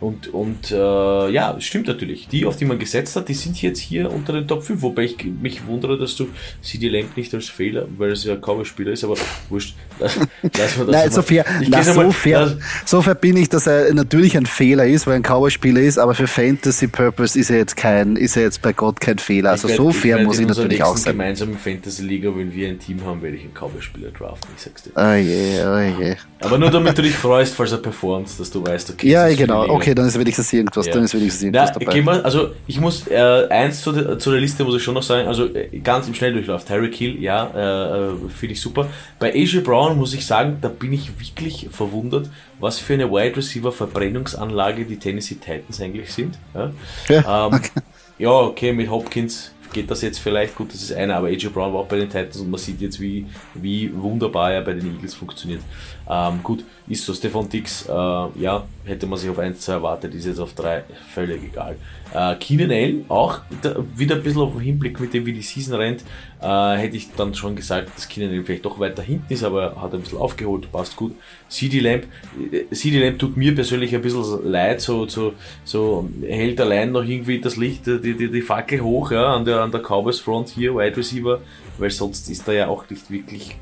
Und, 0.00 0.32
und 0.32 0.70
äh, 0.70 1.30
ja, 1.30 1.54
stimmt 1.60 1.86
natürlich. 1.86 2.26
Die, 2.28 2.46
auf 2.46 2.56
die 2.56 2.64
man 2.64 2.78
gesetzt 2.78 3.16
hat, 3.16 3.28
die 3.28 3.34
sind 3.34 3.60
jetzt 3.60 3.80
hier 3.80 4.10
unter 4.10 4.32
den 4.32 4.48
Top 4.48 4.62
5. 4.62 4.80
Wobei 4.80 5.02
ich 5.04 5.24
mich 5.24 5.66
wundere, 5.66 5.98
dass 5.98 6.16
du 6.16 6.28
CD 6.62 6.88
Lamp 6.88 7.18
nicht 7.18 7.34
als 7.34 7.50
Fehler, 7.50 7.86
weil 7.98 8.12
es 8.12 8.24
ja 8.24 8.36
kaum 8.36 8.60
ein 8.60 8.64
Spieler 8.64 8.92
ist, 8.92 9.04
aber 9.04 9.16
wurscht. 9.50 9.74
Lass, 10.00 10.16
lass 10.42 10.78
mal 10.78 10.86
das 10.86 10.94
Nein, 10.94 11.10
so 11.10 11.20
fair, 11.20 11.44
na, 11.68 11.82
so, 11.82 11.94
mal, 11.94 12.10
fair, 12.10 12.56
so 12.86 13.02
fair 13.02 13.14
bin 13.14 13.36
ich, 13.36 13.50
dass 13.50 13.66
er 13.66 13.92
natürlich 13.92 14.34
ein 14.34 14.46
Fehler 14.46 14.86
ist, 14.86 15.06
weil 15.06 15.16
ein 15.16 15.22
Cowboy-Spieler 15.22 15.82
ist, 15.82 15.98
aber 15.98 16.14
für 16.14 16.26
Fantasy 16.26 16.86
Purpose 16.86 17.38
ist 17.38 17.50
er 17.50 17.58
jetzt 17.58 17.76
kein, 17.76 18.16
ist 18.16 18.34
er 18.38 18.44
jetzt 18.44 18.62
bei 18.62 18.72
Gott 18.72 18.98
kein 18.98 19.18
Fehler. 19.18 19.50
Also 19.50 19.68
werd, 19.68 19.76
so 19.76 19.90
fair 19.90 20.18
ich 20.18 20.26
muss 20.26 20.38
ich 20.38 20.46
natürlich 20.46 20.82
auch 20.82 20.96
sein. 20.96 21.12
gemeinsamen 21.12 21.58
Fantasy-Liga, 21.58 22.34
wenn 22.34 22.54
wir 22.54 22.68
ein 22.68 22.78
Team 22.78 23.04
haben, 23.04 23.20
werde 23.20 23.36
ich 23.36 23.42
einen 23.42 23.52
Cowboy-Spieler 23.52 24.12
draften, 24.12 24.48
ich 24.56 24.62
sag's 24.62 24.84
dir. 24.84 24.92
Oh 24.96 25.12
je, 25.12 25.62
oh 25.66 26.00
je. 26.02 26.16
Aber 26.40 26.56
nur 26.56 26.70
damit 26.70 26.96
du 26.96 27.02
dich 27.02 27.14
freust, 27.14 27.54
falls 27.54 27.72
er 27.72 27.78
performt, 27.78 28.30
dass 28.40 28.50
du 28.50 28.66
weißt, 28.66 28.90
okay. 28.90 29.06
Ja, 29.06 29.28
genau, 29.34 29.68
okay, 29.68 29.89
dann 29.94 30.06
ist 30.06 30.18
wenigstens 30.18 30.52
irgendwas, 30.52 30.86
ja. 30.86 30.92
dann 30.92 31.04
ist 31.04 31.14
wenigstens 31.14 31.42
irgendwas 31.42 31.70
Na, 31.74 31.80
dabei. 31.80 32.02
Mal, 32.02 32.22
also 32.22 32.50
ich 32.66 32.80
muss, 32.80 33.06
äh, 33.08 33.46
eins 33.50 33.80
zu 33.82 33.92
der, 33.92 34.18
zu 34.18 34.30
der 34.30 34.40
Liste 34.40 34.64
muss 34.64 34.76
ich 34.76 34.82
schon 34.82 34.94
noch 34.94 35.02
sagen, 35.02 35.28
also 35.28 35.46
äh, 35.46 35.78
ganz 35.80 36.08
im 36.08 36.14
Schnelldurchlauf, 36.14 36.64
Tyreek 36.64 36.94
Hill, 36.94 37.20
ja, 37.22 37.50
äh, 37.54 38.08
äh 38.08 38.28
finde 38.28 38.54
ich 38.54 38.60
super. 38.60 38.88
Bei 39.18 39.32
AJ 39.32 39.60
Brown 39.60 39.96
muss 39.96 40.14
ich 40.14 40.26
sagen, 40.26 40.58
da 40.60 40.68
bin 40.68 40.92
ich 40.92 41.18
wirklich 41.18 41.68
verwundert, 41.70 42.30
was 42.58 42.78
für 42.78 42.94
eine 42.94 43.10
Wide 43.10 43.36
Receiver 43.36 43.72
Verbrennungsanlage 43.72 44.84
die 44.84 44.98
Tennessee 44.98 45.36
Titans 45.36 45.80
eigentlich 45.80 46.12
sind. 46.12 46.38
Ja, 46.54 46.70
ja, 47.08 47.46
ähm, 47.46 47.54
okay. 47.54 47.70
ja 48.18 48.30
okay, 48.30 48.72
mit 48.72 48.90
Hopkins 48.90 49.52
geht 49.72 49.90
das 49.90 50.02
jetzt 50.02 50.18
vielleicht 50.18 50.56
gut, 50.56 50.72
das 50.72 50.82
ist 50.82 50.92
einer, 50.92 51.16
aber 51.16 51.28
AJ 51.28 51.48
Brown 51.48 51.72
war 51.72 51.80
auch 51.80 51.86
bei 51.86 51.96
den 51.96 52.08
Titans 52.08 52.40
und 52.40 52.50
man 52.50 52.58
sieht 52.58 52.80
jetzt, 52.80 53.00
wie, 53.00 53.26
wie 53.54 53.90
wunderbar 53.94 54.52
er 54.52 54.62
bei 54.62 54.72
den 54.72 54.94
Eagles 54.94 55.14
funktioniert. 55.14 55.62
Ähm, 56.08 56.40
gut, 56.42 56.64
ist 56.88 57.04
so. 57.04 57.14
Stefan 57.14 57.48
Dix, 57.48 57.86
äh, 57.86 57.92
ja, 57.92 58.66
hätte 58.84 59.06
man 59.06 59.18
sich 59.18 59.30
auf 59.30 59.38
1, 59.38 59.60
2 59.60 59.72
erwartet, 59.72 60.14
ist 60.14 60.26
jetzt 60.26 60.40
auf 60.40 60.54
3, 60.54 60.82
völlig 61.14 61.44
egal. 61.44 61.76
Äh, 62.12 62.34
Keenan 62.36 62.72
Allen, 62.72 63.04
auch 63.08 63.40
da, 63.62 63.76
wieder 63.94 64.16
ein 64.16 64.22
bisschen 64.24 64.40
auf 64.40 64.52
den 64.54 64.62
Hinblick 64.62 64.98
mit 64.98 65.14
dem, 65.14 65.24
wie 65.24 65.32
die 65.32 65.42
Season 65.42 65.74
rennt, 65.74 66.02
äh, 66.42 66.76
hätte 66.76 66.96
ich 66.96 67.12
dann 67.12 67.34
schon 67.34 67.54
gesagt, 67.54 67.90
dass 67.94 68.08
Keenan 68.08 68.32
Allen 68.32 68.44
vielleicht 68.44 68.64
doch 68.64 68.80
weiter 68.80 69.02
hinten 69.02 69.32
ist, 69.32 69.44
aber 69.44 69.80
hat 69.80 69.94
ein 69.94 70.00
bisschen 70.00 70.18
aufgeholt, 70.18 70.72
passt 70.72 70.96
gut. 70.96 71.14
CD 71.48 71.78
Lamp, 71.78 72.06
äh, 72.52 72.74
CD 72.74 72.98
Lamp 72.98 73.20
tut 73.20 73.36
mir 73.36 73.54
persönlich 73.54 73.94
ein 73.94 74.02
bisschen 74.02 74.50
leid, 74.50 74.80
so, 74.80 75.06
so, 75.06 75.34
so 75.62 76.08
hält 76.26 76.60
allein 76.60 76.90
noch 76.90 77.04
irgendwie 77.04 77.40
das 77.40 77.56
Licht, 77.56 77.86
die, 77.86 78.00
die, 78.00 78.30
die 78.30 78.42
Fackel 78.42 78.80
hoch, 78.80 79.12
ja, 79.12 79.34
an 79.34 79.44
der, 79.44 79.59
an 79.62 79.70
der 79.70 79.80
Cowboys 79.80 80.20
Front 80.20 80.50
hier, 80.50 80.74
Wide 80.74 80.96
Receiver, 80.96 81.40
weil 81.78 81.90
sonst 81.90 82.28
ist 82.28 82.46
da 82.46 82.52
ja 82.52 82.68
auch 82.68 82.88
nicht 82.88 83.10
wirklich 83.10 83.56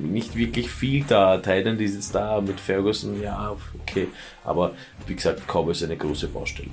nicht 0.00 0.36
wirklich 0.36 0.70
viel 0.70 1.04
da. 1.06 1.38
Titan 1.38 1.78
ist 1.78 1.94
jetzt 1.94 2.14
da 2.14 2.40
mit 2.40 2.60
Ferguson, 2.60 3.20
ja, 3.22 3.54
okay. 3.80 4.08
Aber 4.44 4.72
wie 5.06 5.14
gesagt, 5.14 5.42
Cowboys 5.46 5.78
ist 5.78 5.84
eine 5.84 5.96
große 5.96 6.28
Baustelle. 6.28 6.70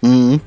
Mhm. 0.00 0.40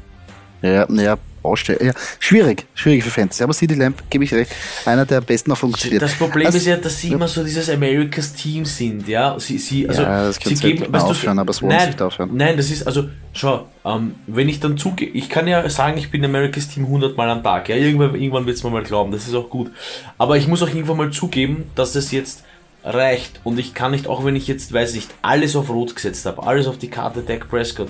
Ja, 0.62 0.88
ja, 0.90 1.18
Baustelle. 1.46 1.84
Ja, 1.84 1.94
schwierig, 2.20 2.66
schwierig 2.74 3.04
für 3.04 3.10
Fans. 3.10 3.42
Aber 3.42 3.54
CD 3.54 3.76
Lamp, 3.76 4.04
gebe 4.10 4.24
ich 4.24 4.34
recht, 4.34 4.52
einer 4.86 5.06
der 5.06 5.22
besten 5.22 5.52
noch 5.52 5.58
funktioniert. 5.58 6.02
Das 6.02 6.16
Problem 6.16 6.48
also, 6.48 6.58
ist 6.58 6.66
ja, 6.66 6.78
dass 6.78 7.00
sie 7.00 7.12
immer 7.12 7.28
so 7.28 7.44
dieses 7.44 7.70
Americas 7.70 8.34
Team 8.34 8.66
sind, 8.66 9.08
ja. 9.08 9.40
Sie, 9.40 9.58
sie, 9.58 9.88
also, 9.88 10.02
ja, 10.02 10.28
das 10.28 10.38
sie 10.44 10.56
geben, 10.56 10.92
weißt 10.92 11.06
aufhören, 11.06 11.40
aber 11.40 11.52
es 11.52 11.62
wollen 11.62 11.76
nein, 11.76 11.88
nicht 11.90 12.02
aufhören. 12.02 12.32
Nein, 12.34 12.58
das 12.58 12.72
ist, 12.72 12.86
also, 12.88 13.10
schau, 13.34 13.68
ähm, 13.86 14.16
wenn 14.28 14.50
ich 14.50 14.60
dann 14.60 14.78
zugehe, 14.78 15.10
ich 15.10 15.30
kann 15.30 15.48
ja 15.48 15.70
sagen, 15.70 15.98
ich 15.98 16.12
bin 16.12 16.26
Americas 16.26 16.68
Team 16.70 16.86
100 16.86 17.16
Mal 17.16 17.30
am 17.30 17.44
Tag, 17.44 17.70
ja. 17.70 17.76
Irgendwann, 17.76 18.16
irgendwann 18.16 18.46
wird 18.46 18.58
es 18.58 18.64
mir 18.64 18.72
mal 18.72 18.84
glauben, 18.84 19.12
das 19.12 19.28
ist 19.28 19.36
auch 19.36 19.50
gut. 19.50 19.72
Aber 20.18 20.38
ich 20.38 20.48
muss 20.48 20.64
auch 20.64 20.70
irgendwann 20.70 20.98
mal 20.98 21.12
zugeben, 21.12 21.66
dass 21.76 21.96
es 21.96 22.12
jetzt 22.12 22.44
reicht 22.86 23.42
und 23.44 23.58
ich 23.58 23.74
kann 23.74 23.92
nicht, 23.92 24.08
auch 24.08 24.24
wenn 24.24 24.36
ich 24.36 24.48
jetzt, 24.48 24.72
weiß 24.72 24.94
nicht, 24.94 25.10
alles 25.22 25.56
auf 25.56 25.70
Rot 25.70 25.96
gesetzt 25.96 26.26
habe, 26.26 26.44
alles 26.44 26.68
auf 26.68 26.78
die 26.78 26.90
Karte 26.90 27.22
Dak 27.22 27.50
Prescott, 27.50 27.90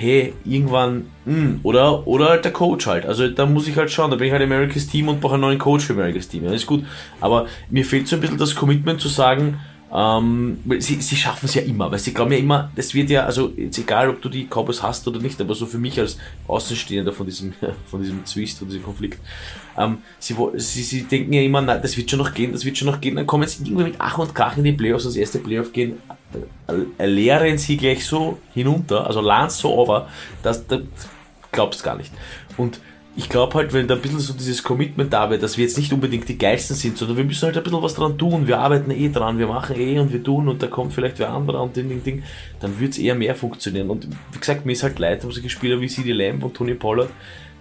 hey, 0.00 0.32
irgendwann, 0.46 1.10
mh, 1.26 1.34
hm, 1.34 1.60
oder, 1.62 2.06
oder 2.06 2.30
halt 2.30 2.46
der 2.46 2.52
Coach 2.52 2.86
halt. 2.86 3.04
Also 3.04 3.28
da 3.28 3.44
muss 3.44 3.68
ich 3.68 3.76
halt 3.76 3.90
schauen, 3.90 4.10
da 4.10 4.16
bin 4.16 4.28
ich 4.28 4.32
halt 4.32 4.42
America's 4.42 4.86
Team 4.86 5.08
und 5.08 5.20
brauche 5.20 5.34
einen 5.34 5.42
neuen 5.42 5.58
Coach 5.58 5.84
für 5.84 5.92
America's 5.92 6.26
Team. 6.26 6.44
Ja, 6.44 6.52
ist 6.52 6.66
gut. 6.66 6.86
Aber 7.20 7.46
mir 7.68 7.84
fehlt 7.84 8.08
so 8.08 8.16
ein 8.16 8.22
bisschen 8.22 8.38
das 8.38 8.54
Commitment 8.54 8.98
zu 8.98 9.08
sagen, 9.08 9.60
ähm, 9.92 10.58
sie, 10.78 11.00
sie 11.00 11.16
schaffen 11.16 11.46
es 11.46 11.54
ja 11.54 11.62
immer, 11.62 11.90
weil 11.90 11.98
sie 11.98 12.14
glauben 12.14 12.32
ja 12.32 12.38
immer, 12.38 12.70
das 12.76 12.94
wird 12.94 13.10
ja, 13.10 13.24
also 13.24 13.52
jetzt 13.56 13.78
egal, 13.78 14.08
ob 14.08 14.22
du 14.22 14.28
die 14.28 14.46
Cowboys 14.46 14.82
hast 14.82 15.06
oder 15.08 15.18
nicht, 15.18 15.40
aber 15.40 15.54
so 15.54 15.66
für 15.66 15.78
mich 15.78 15.98
als 15.98 16.16
Außenstehender 16.46 17.12
von 17.12 17.26
diesem, 17.26 17.54
von 17.86 18.00
diesem 18.00 18.24
Zwist, 18.24 18.58
von 18.58 18.68
diesem 18.68 18.84
Konflikt, 18.84 19.18
ähm, 19.76 19.98
sie, 20.18 20.36
sie, 20.54 20.82
sie 20.82 21.02
denken 21.02 21.32
ja 21.32 21.42
immer, 21.42 21.60
nein, 21.60 21.80
das 21.82 21.96
wird 21.96 22.08
schon 22.08 22.20
noch 22.20 22.32
gehen, 22.34 22.52
das 22.52 22.64
wird 22.64 22.78
schon 22.78 22.86
noch 22.86 23.00
gehen, 23.00 23.16
dann 23.16 23.26
kommen 23.26 23.48
sie 23.48 23.64
irgendwie 23.64 23.84
mit 23.84 23.94
Ach 23.98 24.18
und 24.18 24.34
Krach 24.34 24.56
in 24.56 24.64
die 24.64 24.72
Playoffs, 24.72 25.04
das 25.04 25.16
erste 25.16 25.40
Playoff 25.40 25.72
gehen, 25.72 25.98
äh, 26.68 27.06
leeren 27.06 27.58
sie 27.58 27.76
gleich 27.76 28.04
so 28.06 28.38
hinunter, 28.54 29.06
also 29.06 29.20
laden 29.20 29.50
so 29.50 29.74
over, 29.76 30.08
dass 30.42 30.66
du 30.66 30.86
glaubst 31.52 31.82
gar 31.82 31.96
nicht. 31.96 32.12
Und 32.56 32.80
ich 33.16 33.28
glaube 33.28 33.54
halt, 33.54 33.72
wenn 33.72 33.88
da 33.88 33.94
ein 33.94 34.00
bisschen 34.00 34.20
so 34.20 34.32
dieses 34.32 34.62
Commitment 34.62 35.12
da 35.12 35.30
wäre, 35.30 35.40
dass 35.40 35.56
wir 35.56 35.64
jetzt 35.64 35.76
nicht 35.76 35.92
unbedingt 35.92 36.28
die 36.28 36.38
Geilsten 36.38 36.76
sind, 36.76 36.96
sondern 36.96 37.16
wir 37.16 37.24
müssen 37.24 37.44
halt 37.44 37.56
ein 37.56 37.62
bisschen 37.62 37.82
was 37.82 37.94
dran 37.94 38.16
tun. 38.16 38.46
Wir 38.46 38.58
arbeiten 38.58 38.90
eh 38.92 39.08
dran, 39.08 39.38
wir 39.38 39.48
machen 39.48 39.76
eh 39.78 39.98
und 39.98 40.12
wir 40.12 40.22
tun 40.22 40.48
und 40.48 40.62
da 40.62 40.68
kommt 40.68 40.92
vielleicht 40.92 41.18
wer 41.18 41.30
anderer 41.30 41.62
und 41.62 41.74
Ding, 41.76 41.88
Ding, 41.88 42.04
Ding, 42.04 42.22
dann 42.60 42.78
wird 42.78 42.92
es 42.92 42.98
eher 42.98 43.16
mehr 43.16 43.34
funktionieren. 43.34 43.90
Und 43.90 44.08
wie 44.32 44.38
gesagt, 44.38 44.64
mir 44.64 44.72
ist 44.72 44.84
halt 44.84 44.98
leid 44.98 45.24
um 45.24 45.32
solche 45.32 45.50
Spieler 45.50 45.80
wie 45.80 45.88
CD 45.88 46.12
Lamb 46.12 46.44
und 46.44 46.54
Tony 46.54 46.74
Pollard, 46.74 47.10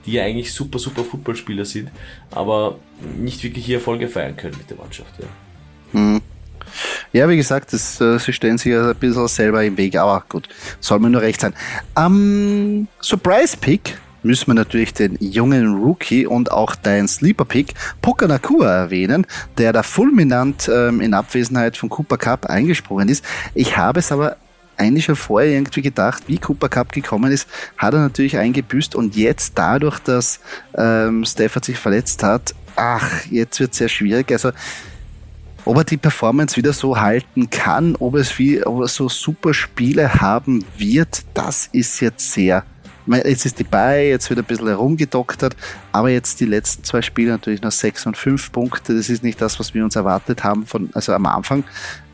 die 0.05 0.13
ja 0.13 0.23
eigentlich 0.23 0.53
super, 0.53 0.77
super 0.77 1.03
Footballspieler 1.03 1.65
sind, 1.65 1.89
aber 2.31 2.77
nicht 3.17 3.43
wirklich 3.43 3.65
hier 3.65 3.77
Erfolge 3.77 4.07
feiern 4.07 4.37
können 4.37 4.55
mit 4.57 4.69
der 4.69 4.77
Mannschaft. 4.77 5.13
Ja. 5.19 5.99
Hm. 5.99 6.21
Ja, 7.11 7.27
wie 7.27 7.37
gesagt, 7.37 7.73
das, 7.73 7.99
äh, 7.99 8.19
sie 8.19 8.33
stellen 8.33 8.59
sich 8.59 8.71
ja 8.71 8.91
ein 8.91 8.95
bisschen 8.95 9.27
selber 9.27 9.63
im 9.63 9.75
Weg, 9.77 9.97
aber 9.97 10.23
gut, 10.29 10.47
soll 10.79 10.99
mir 10.99 11.09
nur 11.09 11.21
recht 11.21 11.41
sein. 11.41 11.55
Ähm, 11.97 12.87
Surprise 13.01 13.57
Pick 13.57 13.97
müssen 14.23 14.47
wir 14.47 14.53
natürlich 14.53 14.93
den 14.93 15.17
jungen 15.19 15.75
Rookie 15.75 16.25
und 16.25 16.51
auch 16.51 16.75
dein 16.75 17.07
Sleeper-Pick 17.07 17.73
Puka 18.01 18.27
Nakua 18.27 18.67
erwähnen, 18.67 19.25
der 19.57 19.73
da 19.73 19.83
fulminant 19.83 20.69
ähm, 20.73 21.01
in 21.01 21.13
Abwesenheit 21.13 21.77
von 21.77 21.89
Cooper 21.89 22.17
Cup 22.17 22.45
eingesprungen 22.45 23.09
ist. 23.09 23.23
Ich 23.53 23.77
habe 23.77 23.99
es 23.99 24.11
aber 24.11 24.37
eigentlich 24.77 25.05
schon 25.05 25.15
vorher 25.15 25.51
irgendwie 25.51 25.81
gedacht, 25.81 26.23
wie 26.27 26.37
Cooper 26.37 26.69
Cup 26.69 26.91
gekommen 26.91 27.31
ist, 27.31 27.47
hat 27.77 27.93
er 27.93 27.99
natürlich 27.99 28.37
eingebüßt 28.37 28.95
und 28.95 29.15
jetzt 29.15 29.53
dadurch, 29.55 29.99
dass 29.99 30.39
ähm, 30.75 31.25
Stafford 31.25 31.65
sich 31.65 31.77
verletzt 31.77 32.23
hat, 32.23 32.55
ach, 32.75 33.25
jetzt 33.29 33.59
wird 33.59 33.73
es 33.73 33.77
sehr 33.77 33.89
schwierig. 33.89 34.31
Also 34.31 34.51
ob 35.65 35.77
er 35.77 35.83
die 35.83 35.97
Performance 35.97 36.55
wieder 36.55 36.73
so 36.73 36.99
halten 36.99 37.49
kann, 37.49 37.95
ob 37.97 38.15
es 38.15 38.39
wie, 38.39 38.65
ob 38.65 38.81
er 38.81 38.87
so 38.87 39.09
super 39.09 39.53
Spiele 39.53 40.15
haben 40.15 40.63
wird, 40.77 41.23
das 41.33 41.69
ist 41.71 41.99
jetzt 41.99 42.31
sehr 42.31 42.63
jetzt 43.17 43.45
ist 43.45 43.59
die 43.59 43.63
bei, 43.63 44.09
jetzt 44.09 44.29
wird 44.29 44.39
ein 44.39 44.45
bisschen 44.45 44.67
herumgedoktert, 44.67 45.55
aber 45.91 46.09
jetzt 46.09 46.39
die 46.39 46.45
letzten 46.45 46.83
zwei 46.83 47.01
Spiele 47.01 47.31
natürlich 47.31 47.61
noch 47.61 47.71
sechs 47.71 48.05
und 48.05 48.17
fünf 48.17 48.51
Punkte. 48.51 48.95
Das 48.95 49.09
ist 49.09 49.23
nicht 49.23 49.41
das, 49.41 49.59
was 49.59 49.73
wir 49.73 49.83
uns 49.83 49.95
erwartet 49.95 50.43
haben 50.43 50.65
von, 50.65 50.89
also 50.93 51.13
am 51.13 51.25
Anfang. 51.25 51.63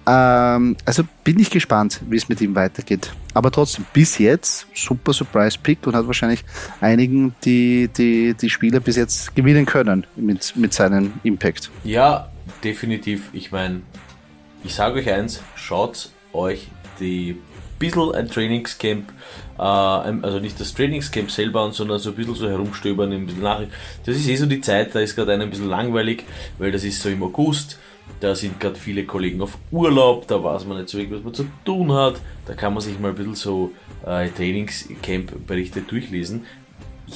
Ähm, 0.07 0.77
also 0.85 1.03
bin 1.23 1.39
ich 1.39 1.49
gespannt, 1.49 2.01
wie 2.07 2.17
es 2.17 2.29
mit 2.29 2.39
ihm 2.41 2.55
weitergeht. 2.55 3.11
Aber 3.33 3.51
trotzdem, 3.51 3.85
bis 3.91 4.17
jetzt 4.17 4.67
super 4.73 5.13
Surprise 5.13 5.57
Pick 5.61 5.85
und 5.87 5.95
hat 5.95 6.05
wahrscheinlich 6.07 6.43
einigen 6.79 7.35
die, 7.43 7.89
die, 7.95 8.33
die 8.33 8.49
Spieler 8.49 8.79
bis 8.79 8.95
jetzt 8.95 9.35
gewinnen 9.35 9.65
können 9.65 10.05
mit, 10.15 10.55
mit 10.55 10.73
seinem 10.73 11.13
Impact. 11.23 11.71
Ja, 11.83 12.29
definitiv. 12.63 13.29
Ich 13.33 13.51
meine, 13.51 13.81
ich 14.63 14.75
sage 14.75 14.99
euch 14.99 15.11
eins, 15.11 15.41
schaut 15.55 16.11
euch 16.33 16.67
die 16.99 17.37
bisschen 17.79 18.13
ein 18.13 18.29
Trainingscamp, 18.29 19.09
äh, 19.57 19.61
also 19.61 20.39
nicht 20.39 20.59
das 20.59 20.73
Trainingscamp 20.73 21.31
selber 21.31 21.71
sondern 21.71 21.99
so 21.99 22.09
ein 22.09 22.15
bisschen 22.15 22.35
so 22.35 22.49
herumstöbern, 22.49 23.11
ein 23.11 23.25
bisschen 23.25 23.43
nach. 23.43 23.61
Das 24.05 24.15
ist 24.15 24.27
eh 24.27 24.35
so 24.35 24.45
die 24.45 24.61
Zeit, 24.61 24.93
da 24.95 24.99
ist 24.99 25.15
gerade 25.15 25.33
ein 25.33 25.49
bisschen 25.49 25.69
langweilig, 25.69 26.23
weil 26.57 26.71
das 26.71 26.83
ist 26.83 27.01
so 27.01 27.09
im 27.09 27.23
August, 27.23 27.79
da 28.19 28.35
sind 28.35 28.59
gerade 28.59 28.75
viele 28.75 29.05
Kollegen 29.05 29.41
auf 29.41 29.57
Urlaub, 29.71 30.27
da 30.27 30.43
weiß 30.43 30.65
man 30.65 30.77
nicht 30.77 30.89
so 30.89 30.97
wirklich, 30.97 31.17
was 31.17 31.23
man 31.23 31.33
zu 31.33 31.47
tun 31.63 31.91
hat, 31.91 32.15
da 32.45 32.53
kann 32.53 32.73
man 32.73 32.81
sich 32.81 32.99
mal 32.99 33.09
ein 33.09 33.15
bisschen 33.15 33.35
so 33.35 33.71
äh, 34.05 34.29
Trainingscamp-Berichte 34.29 35.81
durchlesen 35.81 36.45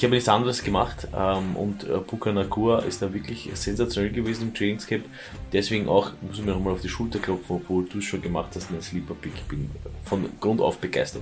ich 0.00 0.04
habe 0.04 0.14
nichts 0.14 0.30
anderes 0.30 0.64
gemacht 0.64 1.08
ähm, 1.14 1.56
und 1.56 1.84
äh, 1.84 1.98
Puka 1.98 2.32
Nakua 2.32 2.78
ist 2.78 3.02
da 3.02 3.12
wirklich 3.12 3.50
sensationell 3.52 4.10
gewesen 4.10 4.44
im 4.44 4.54
Trainingscamp. 4.54 5.04
Deswegen 5.52 5.90
auch, 5.90 6.12
muss 6.22 6.38
ich 6.38 6.44
mir 6.44 6.52
nochmal 6.52 6.72
auf 6.72 6.80
die 6.80 6.88
Schulter 6.88 7.18
klopfen, 7.18 7.56
obwohl 7.56 7.84
du 7.84 7.98
es 7.98 8.04
schon 8.04 8.22
gemacht 8.22 8.48
hast, 8.54 8.70
ein 8.70 8.80
Sleeper 8.80 9.12
Pick. 9.12 9.46
bin 9.46 9.70
von 10.04 10.26
Grund 10.40 10.62
auf 10.62 10.78
begeistert. 10.78 11.20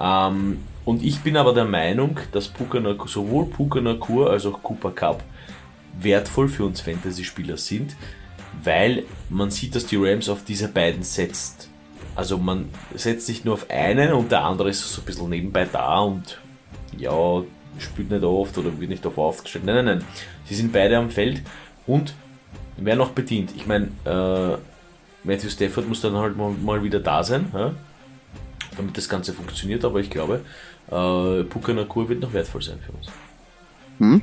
Ähm, 0.00 0.62
und 0.86 1.04
ich 1.04 1.20
bin 1.20 1.36
aber 1.36 1.52
der 1.52 1.66
Meinung, 1.66 2.18
dass 2.32 2.48
Puka 2.48 2.80
Nakua, 2.80 3.06
sowohl 3.06 3.44
Puka 3.50 3.82
Nakua 3.82 4.28
als 4.28 4.46
auch 4.46 4.62
Cooper 4.62 4.92
Cup 4.92 5.22
wertvoll 6.00 6.48
für 6.48 6.64
uns 6.64 6.80
Fantasy-Spieler 6.80 7.58
sind, 7.58 7.96
weil 8.64 9.04
man 9.28 9.50
sieht, 9.50 9.74
dass 9.74 9.84
die 9.84 9.96
Rams 9.96 10.30
auf 10.30 10.42
diese 10.42 10.68
beiden 10.68 11.02
setzt. 11.02 11.68
Also 12.14 12.38
man 12.38 12.70
setzt 12.94 13.26
sich 13.26 13.44
nur 13.44 13.52
auf 13.52 13.68
einen 13.68 14.14
und 14.14 14.32
der 14.32 14.42
andere 14.42 14.70
ist 14.70 14.80
so 14.80 15.02
ein 15.02 15.04
bisschen 15.04 15.28
nebenbei 15.28 15.68
da 15.70 15.98
und 15.98 16.40
ja, 16.96 17.42
spielt 17.78 18.10
nicht 18.10 18.24
oft 18.24 18.56
oder 18.58 18.78
wird 18.78 18.90
nicht 18.90 19.04
darauf 19.04 19.18
aufgestellt. 19.18 19.64
Nein, 19.64 19.76
nein, 19.76 19.84
nein. 19.84 20.04
Sie 20.44 20.54
sind 20.54 20.72
beide 20.72 20.96
am 20.96 21.10
Feld 21.10 21.42
und 21.86 22.14
wer 22.76 22.96
noch 22.96 23.10
bedient. 23.10 23.52
Ich 23.56 23.66
meine, 23.66 23.86
äh, 24.04 24.56
Matthew 25.24 25.50
Stafford 25.50 25.88
muss 25.88 26.00
dann 26.00 26.14
halt 26.14 26.36
mal, 26.36 26.50
mal 26.50 26.82
wieder 26.82 27.00
da 27.00 27.22
sein, 27.22 27.50
ja? 27.52 27.72
damit 28.76 28.96
das 28.96 29.08
Ganze 29.08 29.32
funktioniert, 29.32 29.84
aber 29.84 30.00
ich 30.00 30.10
glaube, 30.10 30.40
äh, 30.88 31.42
Puka 31.44 31.72
Nakur 31.72 32.08
wird 32.08 32.20
noch 32.20 32.32
wertvoll 32.32 32.62
sein 32.62 32.78
für 32.84 32.92
uns. 32.92 33.08
Hm? 33.98 34.22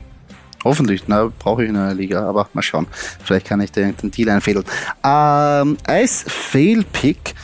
Hoffentlich, 0.64 1.04
na, 1.08 1.30
brauche 1.40 1.64
ich 1.64 1.70
in 1.70 1.76
einer 1.76 1.94
Liga, 1.94 2.28
aber 2.28 2.48
mal 2.54 2.62
schauen. 2.62 2.88
Vielleicht 3.24 3.48
kann 3.48 3.60
ich 3.60 3.72
den, 3.72 3.98
den 3.98 4.12
Deal 4.12 4.30
einfädeln. 4.30 4.66
Ähm, 5.04 5.78
als 5.86 6.24
Fail-Pick 6.26 7.36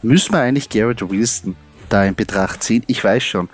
müssen 0.00 0.32
wir 0.32 0.40
eigentlich 0.40 0.70
Garrett 0.70 1.06
Wilson 1.08 1.54
da 1.90 2.04
in 2.04 2.14
Betracht 2.14 2.62
ziehen. 2.62 2.82
Ich 2.86 3.04
weiß 3.04 3.22
schon, 3.22 3.50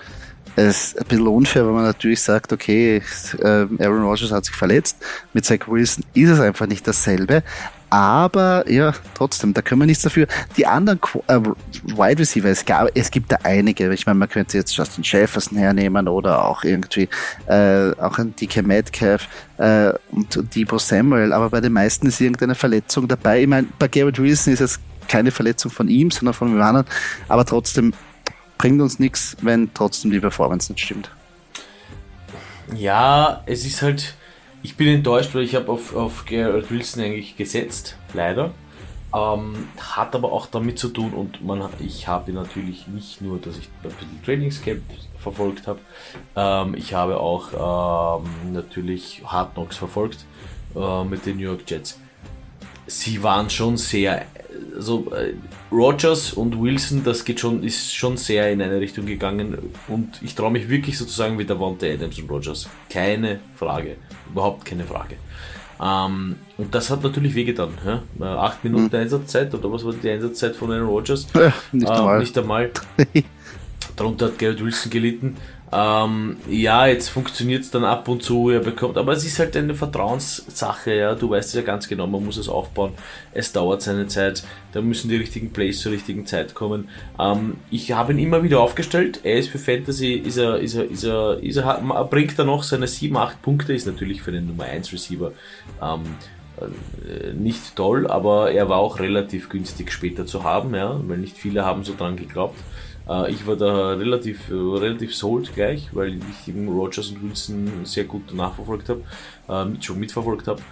es 0.58 0.96
ein 0.96 1.06
bisschen 1.06 1.26
unfair, 1.26 1.66
wenn 1.66 1.74
man 1.74 1.84
natürlich 1.84 2.20
sagt, 2.20 2.52
okay, 2.52 3.02
ähm, 3.42 3.78
Aaron 3.80 4.02
Rodgers 4.02 4.32
hat 4.32 4.44
sich 4.44 4.54
verletzt, 4.54 4.96
mit 5.32 5.44
Zach 5.44 5.68
Wilson 5.68 6.04
ist 6.14 6.30
es 6.30 6.40
einfach 6.40 6.66
nicht 6.66 6.86
dasselbe. 6.86 7.42
Aber 7.90 8.70
ja, 8.70 8.92
trotzdem, 9.14 9.54
da 9.54 9.62
können 9.62 9.80
wir 9.80 9.86
nichts 9.86 10.02
dafür. 10.02 10.26
Die 10.58 10.66
anderen 10.66 11.00
äh, 11.26 11.40
Wide 11.84 12.18
Receiver, 12.18 12.48
es, 12.48 12.66
gab, 12.66 12.90
es 12.94 13.10
gibt 13.10 13.32
da 13.32 13.38
einige. 13.44 13.90
Ich 13.94 14.04
meine, 14.04 14.18
man 14.18 14.28
könnte 14.28 14.58
jetzt 14.58 14.76
Justin 14.76 15.04
Jefferson 15.04 15.56
hernehmen 15.56 16.06
oder 16.06 16.44
auch 16.44 16.64
irgendwie 16.64 17.08
äh, 17.46 17.92
auch 17.98 18.18
ein 18.18 18.36
DK 18.36 18.66
Metcalf 18.66 19.26
äh, 19.56 19.92
und 20.10 20.54
Debo 20.54 20.76
Samuel. 20.76 21.32
Aber 21.32 21.48
bei 21.48 21.62
den 21.62 21.72
meisten 21.72 22.08
ist 22.08 22.20
irgendeine 22.20 22.54
Verletzung 22.54 23.08
dabei. 23.08 23.42
Ich 23.42 23.48
meine, 23.48 23.68
bei 23.78 23.88
Garrett 23.88 24.18
Wilson 24.18 24.52
ist 24.52 24.60
es 24.60 24.80
keine 25.08 25.30
Verletzung 25.30 25.70
von 25.70 25.88
ihm, 25.88 26.10
sondern 26.10 26.34
von 26.34 26.48
einem 26.48 26.60
anderen. 26.60 26.86
Aber 27.28 27.46
trotzdem, 27.46 27.94
bringt 28.58 28.80
uns 28.80 28.98
nichts, 28.98 29.36
wenn 29.40 29.72
trotzdem 29.72 30.10
die 30.10 30.20
Performance 30.20 30.72
nicht 30.72 30.84
stimmt. 30.84 31.10
Ja, 32.74 33.42
es 33.46 33.64
ist 33.64 33.80
halt, 33.82 34.14
ich 34.62 34.76
bin 34.76 34.88
enttäuscht, 34.88 35.34
weil 35.34 35.42
ich 35.42 35.54
habe 35.54 35.70
auf, 35.72 35.94
auf 35.94 36.26
Garrett 36.26 36.70
Wilson 36.70 37.02
eigentlich 37.02 37.36
gesetzt, 37.36 37.96
leider. 38.12 38.52
Ähm, 39.14 39.68
hat 39.78 40.14
aber 40.14 40.32
auch 40.32 40.46
damit 40.46 40.78
zu 40.78 40.88
tun 40.88 41.14
und 41.14 41.42
man, 41.42 41.66
ich 41.78 42.08
habe 42.08 42.30
natürlich 42.30 42.86
nicht 42.88 43.22
nur, 43.22 43.38
dass 43.38 43.56
ich 43.56 43.70
ein 43.82 43.88
bisschen 43.88 44.22
Trainingscamp 44.22 44.82
verfolgt 45.18 45.66
habe, 45.66 45.78
ähm, 46.36 46.74
ich 46.74 46.92
habe 46.92 47.18
auch 47.18 48.20
ähm, 48.20 48.52
natürlich 48.52 49.22
Hard 49.24 49.54
Knocks 49.54 49.78
verfolgt 49.78 50.26
äh, 50.76 51.04
mit 51.04 51.24
den 51.24 51.38
New 51.38 51.44
York 51.44 51.62
Jets. 51.66 51.98
Sie 52.88 53.22
waren 53.22 53.48
schon 53.48 53.76
sehr 53.76 54.26
also 54.74 55.10
äh, 55.12 55.34
Rogers 55.70 56.32
und 56.32 56.60
Wilson, 56.60 57.04
das 57.04 57.24
geht 57.24 57.40
schon, 57.40 57.62
ist 57.62 57.94
schon 57.94 58.16
sehr 58.16 58.50
in 58.50 58.62
eine 58.62 58.80
Richtung 58.80 59.06
gegangen 59.06 59.58
und 59.88 60.20
ich 60.22 60.34
traue 60.34 60.50
mich 60.50 60.68
wirklich 60.68 60.96
sozusagen 60.96 61.38
wie 61.38 61.44
der 61.44 61.60
Wante 61.60 61.92
Adams 61.92 62.18
und 62.18 62.30
Rogers. 62.30 62.68
Keine 62.88 63.40
Frage. 63.56 63.96
Überhaupt 64.30 64.64
keine 64.64 64.84
Frage. 64.84 65.16
Ähm, 65.80 66.36
und 66.56 66.74
das 66.74 66.90
hat 66.90 67.02
natürlich 67.02 67.34
wehgetan. 67.34 67.70
Ja? 67.84 68.36
Acht 68.38 68.64
Minuten 68.64 68.96
mhm. 68.96 69.02
Einsatzzeit 69.02 69.54
oder 69.54 69.70
was 69.70 69.84
war 69.84 69.92
die 69.92 70.10
Einsatzzeit 70.10 70.56
von 70.56 70.72
Aaron 70.72 70.88
Rogers? 70.88 71.26
Ja, 71.34 71.52
nicht, 71.72 71.90
ähm, 71.90 72.18
nicht 72.18 72.38
einmal. 72.38 72.70
Darunter 73.96 74.26
hat 74.26 74.38
Garrett 74.38 74.64
Wilson 74.64 74.90
gelitten. 74.90 75.36
Ähm, 75.70 76.38
ja, 76.48 76.86
jetzt 76.86 77.08
funktioniert 77.08 77.62
es 77.62 77.70
dann 77.70 77.84
ab 77.84 78.08
und 78.08 78.22
zu, 78.22 78.48
er 78.48 78.60
bekommt, 78.60 78.96
aber 78.96 79.12
es 79.12 79.24
ist 79.24 79.38
halt 79.38 79.54
eine 79.56 79.74
Vertrauenssache, 79.74 80.94
ja, 80.94 81.14
du 81.14 81.28
weißt 81.30 81.50
es 81.50 81.54
ja 81.54 81.62
ganz 81.62 81.88
genau, 81.88 82.06
man 82.06 82.24
muss 82.24 82.38
es 82.38 82.48
aufbauen, 82.48 82.92
es 83.32 83.52
dauert 83.52 83.82
seine 83.82 84.06
Zeit, 84.06 84.44
da 84.72 84.80
müssen 84.80 85.10
die 85.10 85.16
richtigen 85.16 85.52
Plays 85.52 85.80
zur 85.80 85.92
richtigen 85.92 86.24
Zeit 86.24 86.54
kommen. 86.54 86.88
Ähm, 87.18 87.58
ich 87.70 87.92
habe 87.92 88.12
ihn 88.12 88.18
immer 88.18 88.42
wieder 88.42 88.60
aufgestellt, 88.60 89.20
er 89.24 89.38
ist 89.38 89.50
für 89.50 89.58
Fantasy, 89.58 90.14
ist 90.14 90.38
er, 90.38 90.58
ist 90.58 90.74
er, 90.74 90.84
ist 90.84 91.04
er, 91.04 91.38
ist 91.42 91.56
er, 91.56 92.04
bringt 92.04 92.38
er 92.38 92.44
noch 92.46 92.62
seine 92.62 92.86
7, 92.86 93.14
8 93.16 93.42
Punkte, 93.42 93.74
ist 93.74 93.86
natürlich 93.86 94.22
für 94.22 94.32
den 94.32 94.46
Nummer 94.46 94.64
1 94.64 94.92
Receiver 94.92 95.32
ähm, 95.82 96.02
äh, 96.02 96.37
nicht 97.34 97.76
toll, 97.76 98.06
aber 98.06 98.52
er 98.52 98.68
war 98.68 98.78
auch 98.78 99.00
relativ 99.00 99.48
günstig 99.48 99.92
später 99.92 100.26
zu 100.26 100.44
haben, 100.44 100.74
ja, 100.74 101.00
weil 101.06 101.18
nicht 101.18 101.36
viele 101.36 101.64
haben 101.64 101.84
so 101.84 101.94
dran 101.94 102.16
geglaubt. 102.16 102.58
Äh, 103.08 103.32
ich 103.32 103.46
war 103.46 103.56
da 103.56 103.92
relativ, 103.92 104.50
äh, 104.50 104.54
relativ 104.54 105.14
sold 105.14 105.54
gleich, 105.54 105.88
weil 105.92 106.14
ich 106.14 106.48
eben 106.48 106.68
Rogers 106.68 107.10
und 107.10 107.22
Wilson 107.22 107.70
sehr 107.84 108.04
gut 108.04 108.34
nachverfolgt 108.34 108.88
habe, 108.88 109.02
äh, 109.48 109.82
schon 109.82 109.98
mitverfolgt 109.98 110.46
habe. 110.48 110.62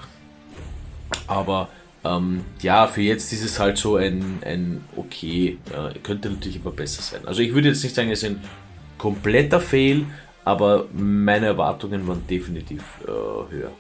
Aber 1.26 1.68
ähm, 2.04 2.44
ja, 2.60 2.86
für 2.86 3.02
jetzt 3.02 3.32
ist 3.32 3.44
es 3.44 3.58
halt 3.58 3.78
so 3.78 3.96
ein, 3.96 4.38
ein 4.44 4.84
okay, 4.96 5.58
äh, 5.70 5.98
könnte 6.00 6.30
natürlich 6.30 6.56
immer 6.56 6.70
besser 6.70 7.02
sein. 7.02 7.26
Also 7.26 7.42
ich 7.42 7.54
würde 7.54 7.68
jetzt 7.68 7.82
nicht 7.82 7.94
sagen, 7.94 8.10
es 8.10 8.22
ist 8.22 8.30
ein 8.30 8.40
kompletter 8.98 9.60
Fail, 9.60 10.04
aber 10.44 10.86
meine 10.92 11.46
Erwartungen 11.46 12.06
waren 12.06 12.26
definitiv 12.28 12.82
äh, 13.06 13.52
höher. 13.52 13.72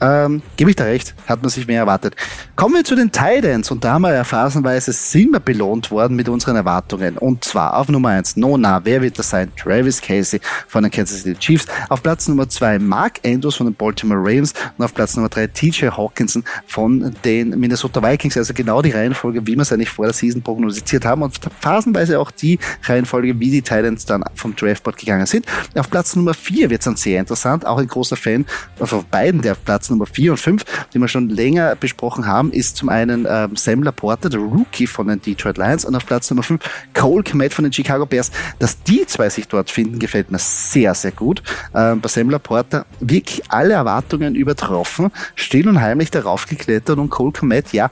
Ähm, 0.00 0.42
Gebe 0.56 0.70
ich 0.70 0.76
da 0.76 0.84
recht, 0.84 1.14
hat 1.26 1.42
man 1.42 1.50
sich 1.50 1.66
mehr 1.66 1.80
erwartet. 1.80 2.14
Kommen 2.56 2.74
wir 2.74 2.84
zu 2.84 2.94
den 2.94 3.10
Titans 3.10 3.70
und 3.70 3.84
da 3.84 3.94
haben 3.94 4.02
wir 4.02 4.14
ja 4.14 4.24
phasenweise 4.24 4.92
sind 4.92 5.32
wir 5.32 5.40
belohnt 5.40 5.90
worden 5.90 6.16
mit 6.16 6.28
unseren 6.28 6.56
Erwartungen. 6.56 7.18
Und 7.18 7.44
zwar 7.44 7.76
auf 7.76 7.88
Nummer 7.88 8.10
1 8.10 8.36
Nona, 8.36 8.84
wer 8.84 9.02
wird 9.02 9.18
das 9.18 9.30
sein? 9.30 9.50
Travis 9.56 10.00
Casey 10.00 10.40
von 10.68 10.82
den 10.82 10.92
Kansas 10.92 11.22
City 11.22 11.38
Chiefs. 11.38 11.66
Auf 11.88 12.02
Platz 12.02 12.28
Nummer 12.28 12.48
2 12.48 12.78
Mark 12.78 13.20
Andrews 13.24 13.56
von 13.56 13.66
den 13.66 13.74
Baltimore 13.74 14.20
Ravens 14.20 14.54
und 14.76 14.84
auf 14.84 14.94
Platz 14.94 15.16
Nummer 15.16 15.28
3 15.28 15.48
TJ 15.48 15.86
Hawkinson 15.86 16.44
von 16.66 17.14
den 17.24 17.50
Minnesota 17.58 18.02
Vikings. 18.02 18.36
Also 18.36 18.54
genau 18.54 18.82
die 18.82 18.90
Reihenfolge, 18.90 19.46
wie 19.46 19.54
wir 19.54 19.62
es 19.62 19.72
eigentlich 19.72 19.90
vor 19.90 20.06
der 20.06 20.14
Season 20.14 20.42
prognostiziert 20.42 21.04
haben 21.04 21.22
und 21.22 21.38
phasenweise 21.60 22.18
auch 22.20 22.30
die 22.30 22.58
Reihenfolge, 22.84 23.38
wie 23.40 23.50
die 23.50 23.62
Titans 23.62 24.06
dann 24.06 24.24
vom 24.34 24.54
Draftboard 24.54 24.96
gegangen 24.96 25.26
sind. 25.26 25.46
Auf 25.74 25.90
Platz 25.90 26.14
Nummer 26.16 26.34
4 26.34 26.70
wird 26.70 26.80
es 26.80 26.84
dann 26.84 26.96
sehr 26.96 27.20
interessant, 27.20 27.66
auch 27.66 27.78
ein 27.78 27.88
großer 27.88 28.16
Fan 28.16 28.44
von 28.76 29.04
beiden, 29.10 29.40
der 29.40 29.54
Platz 29.54 29.83
Platz 29.84 29.90
Nummer 29.90 30.06
4 30.06 30.32
und 30.32 30.38
5, 30.38 30.64
die 30.94 30.98
wir 30.98 31.08
schon 31.08 31.28
länger 31.28 31.76
besprochen 31.76 32.26
haben, 32.26 32.52
ist 32.52 32.76
zum 32.76 32.88
einen 32.88 33.26
ähm, 33.28 33.54
Sam 33.54 33.82
Laporta, 33.82 34.30
der 34.30 34.40
Rookie 34.40 34.86
von 34.86 35.08
den 35.08 35.20
Detroit 35.20 35.58
Lions, 35.58 35.84
und 35.84 35.94
auf 35.94 36.06
Platz 36.06 36.30
Nummer 36.30 36.42
5 36.42 36.62
Cole 36.94 37.22
Kmet 37.22 37.52
von 37.52 37.64
den 37.64 37.72
Chicago 37.72 38.06
Bears. 38.06 38.30
Dass 38.58 38.82
die 38.82 39.04
zwei 39.06 39.28
sich 39.28 39.46
dort 39.46 39.70
finden, 39.70 39.98
gefällt 39.98 40.30
mir 40.30 40.38
sehr, 40.38 40.94
sehr 40.94 41.12
gut. 41.12 41.42
Ähm, 41.74 42.00
bei 42.00 42.08
Sam 42.08 42.30
Laporta 42.30 42.86
wirklich 43.00 43.42
alle 43.50 43.74
Erwartungen 43.74 44.34
übertroffen, 44.34 45.10
still 45.34 45.68
und 45.68 45.80
heimlich 45.80 46.10
darauf 46.10 46.46
geklettert 46.46 46.98
und 46.98 47.10
Cole 47.10 47.32
Kmet, 47.32 47.72
ja, 47.72 47.90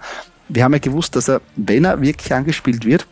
wir 0.48 0.64
haben 0.64 0.72
ja 0.72 0.78
gewusst, 0.78 1.14
dass 1.16 1.28
er, 1.28 1.40
wenn 1.57 1.85
er 1.85 2.00
wirklich 2.00 2.33
angespielt 2.33 2.85
wird, 2.85 3.07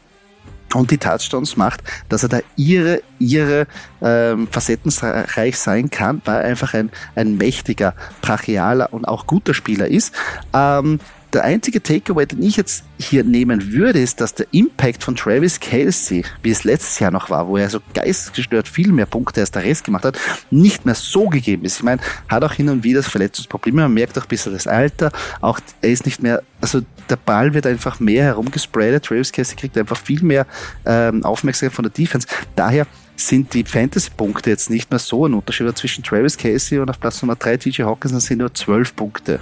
und 0.75 0.91
die 0.91 0.99
Touchdowns 0.99 1.57
macht, 1.57 1.83
dass 2.09 2.23
er 2.23 2.29
da 2.29 2.41
ihre, 2.57 3.03
ihre 3.19 3.67
ähm, 4.03 4.49
facettenreich 4.49 5.59
sein 5.59 5.91
kann, 5.91 6.23
weil 6.25 6.37
er 6.37 6.45
einfach 6.45 6.75
ein, 6.75 6.91
ein 7.15 7.37
mächtiger, 7.37 7.95
brachialer 8.23 8.93
und 8.93 9.07
auch 9.07 9.27
guter 9.27 9.55
Spieler 9.55 9.89
ist. 9.89 10.15
Ähm, 10.53 11.01
der 11.33 11.45
einzige 11.45 11.83
Takeaway, 11.83 12.27
den 12.27 12.43
ich 12.43 12.57
jetzt 12.57 12.85
hier 12.99 13.25
nehmen 13.25 13.73
würde, 13.73 14.01
ist, 14.01 14.21
dass 14.21 14.35
der 14.35 14.47
Impact 14.51 15.05
von 15.05 15.17
Travis 15.17 15.61
Kelsey, 15.61 16.25
wie 16.43 16.51
es 16.51 16.65
letztes 16.65 16.99
Jahr 16.99 17.11
noch 17.11 17.31
war, 17.31 17.47
wo 17.49 17.57
er 17.57 17.71
so 17.71 17.81
geistesgestört 17.95 18.69
viel 18.69 18.93
mehr 18.93 19.07
Punkte 19.07 19.41
als 19.41 19.51
der 19.51 19.65
Rest 19.65 19.85
gemacht 19.85 20.05
hat, 20.05 20.19
nicht 20.51 20.85
mehr 20.85 20.95
so 20.95 21.29
gegeben 21.29 21.65
ist. 21.65 21.79
Ich 21.79 21.83
meine, 21.83 22.01
hat 22.29 22.43
auch 22.43 22.53
hin 22.53 22.69
und 22.69 22.85
wieder 22.85 23.01
das 23.01 23.09
Verletzungsproblem, 23.09 23.77
man 23.77 23.95
merkt 23.95 24.19
auch 24.19 24.23
ein 24.23 24.29
bisschen 24.29 24.53
das 24.53 24.67
Alter, 24.67 25.13
auch 25.41 25.61
er 25.81 25.91
ist 25.91 26.05
nicht 26.05 26.23
mehr, 26.23 26.43
also 26.61 26.81
der 27.09 27.17
Ball 27.17 27.55
wird 27.55 27.67
einfach 27.67 28.01
mehr 28.01 28.25
herumgespreadet, 28.25 29.05
Travis 29.05 29.33
Kelsey 29.33 29.57
kriegt 29.57 29.79
einfach 29.79 29.97
viel 29.97 30.23
mehr 30.23 30.47
ähm, 30.85 31.25
Aufmerksamkeit 31.25 31.75
von 31.75 31.85
der 31.85 31.93
Defense. 31.93 32.27
Daher 32.57 32.87
sind 33.17 33.53
die 33.55 33.65
Fantasy-Punkte 33.65 34.51
jetzt 34.51 34.71
nicht 34.71 34.91
mehr 34.91 34.99
so 34.99 35.27
ein 35.27 35.35
Unterschied 35.35 35.77
zwischen 35.77 36.03
Travis 36.03 36.37
Casey 36.37 36.79
und 36.79 36.89
auf 36.89 36.99
Platz 36.99 37.21
Nummer 37.23 37.37
3 37.37 37.59
TJ 37.59 37.83
Hawkins 37.83 38.25
sind 38.25 38.39
nur 38.39 38.53
12 38.53 38.97
Punkte. 38.97 39.41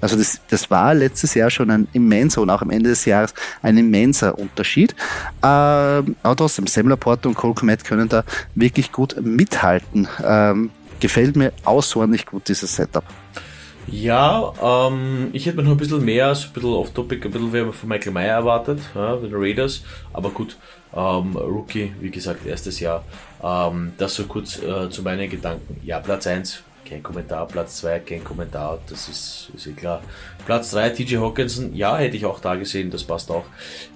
Also 0.00 0.16
das, 0.16 0.40
das 0.48 0.70
war 0.70 0.94
letztes 0.94 1.34
Jahr 1.34 1.50
schon 1.50 1.70
ein 1.70 1.88
immenser 1.92 2.42
und 2.42 2.50
auch 2.50 2.62
am 2.62 2.70
Ende 2.70 2.90
des 2.90 3.04
Jahres 3.04 3.34
ein 3.62 3.76
immenser 3.76 4.38
Unterschied. 4.38 4.94
Ähm, 5.42 6.16
aber 6.22 6.36
trotzdem, 6.36 6.66
Sam 6.66 6.88
Laporte 6.88 7.28
und 7.28 7.34
Cole 7.34 7.54
Komet 7.54 7.84
können 7.84 8.08
da 8.08 8.24
wirklich 8.54 8.92
gut 8.92 9.16
mithalten. 9.20 10.08
Ähm, 10.24 10.70
gefällt 11.00 11.36
mir 11.36 11.52
außerordentlich 11.64 12.26
gut, 12.26 12.48
dieses 12.48 12.74
Setup. 12.74 13.04
Ja, 13.90 14.52
ähm, 14.62 15.28
ich 15.32 15.46
hätte 15.46 15.56
mir 15.56 15.62
noch 15.62 15.70
ein 15.70 15.76
bisschen 15.78 16.04
mehr, 16.04 16.34
so 16.34 16.48
ein 16.48 16.52
bisschen 16.52 16.70
off-topic, 16.70 17.26
ein 17.26 17.30
bisschen 17.30 17.50
mehr 17.50 17.72
von 17.72 17.88
Michael 17.88 18.12
Meyer 18.12 18.34
erwartet, 18.34 18.80
ja, 18.94 19.16
den 19.16 19.30
Raiders. 19.32 19.82
Aber 20.12 20.28
gut, 20.30 20.58
ähm, 20.94 21.36
Rookie, 21.36 21.94
wie 22.00 22.10
gesagt, 22.10 22.46
erstes 22.46 22.80
Jahr. 22.80 23.04
Ähm, 23.42 23.92
das 23.96 24.14
so 24.14 24.24
kurz 24.24 24.62
äh, 24.62 24.90
zu 24.90 25.02
meinen 25.02 25.30
Gedanken. 25.30 25.80
Ja, 25.84 26.00
Platz 26.00 26.26
1, 26.26 26.62
kein 26.88 27.02
Kommentar. 27.02 27.46
Platz 27.46 27.76
2, 27.78 28.00
kein 28.00 28.24
Kommentar. 28.24 28.78
Das 28.88 29.08
ist, 29.08 29.50
ist 29.54 29.66
eh 29.66 29.72
klar. 29.72 30.02
Platz 30.46 30.70
3, 30.70 30.90
TJ 30.90 31.16
Hawkinson. 31.16 31.74
Ja, 31.74 31.96
hätte 31.98 32.16
ich 32.16 32.24
auch 32.24 32.40
da 32.40 32.54
gesehen. 32.54 32.90
Das 32.90 33.04
passt 33.04 33.30
auch. 33.30 33.44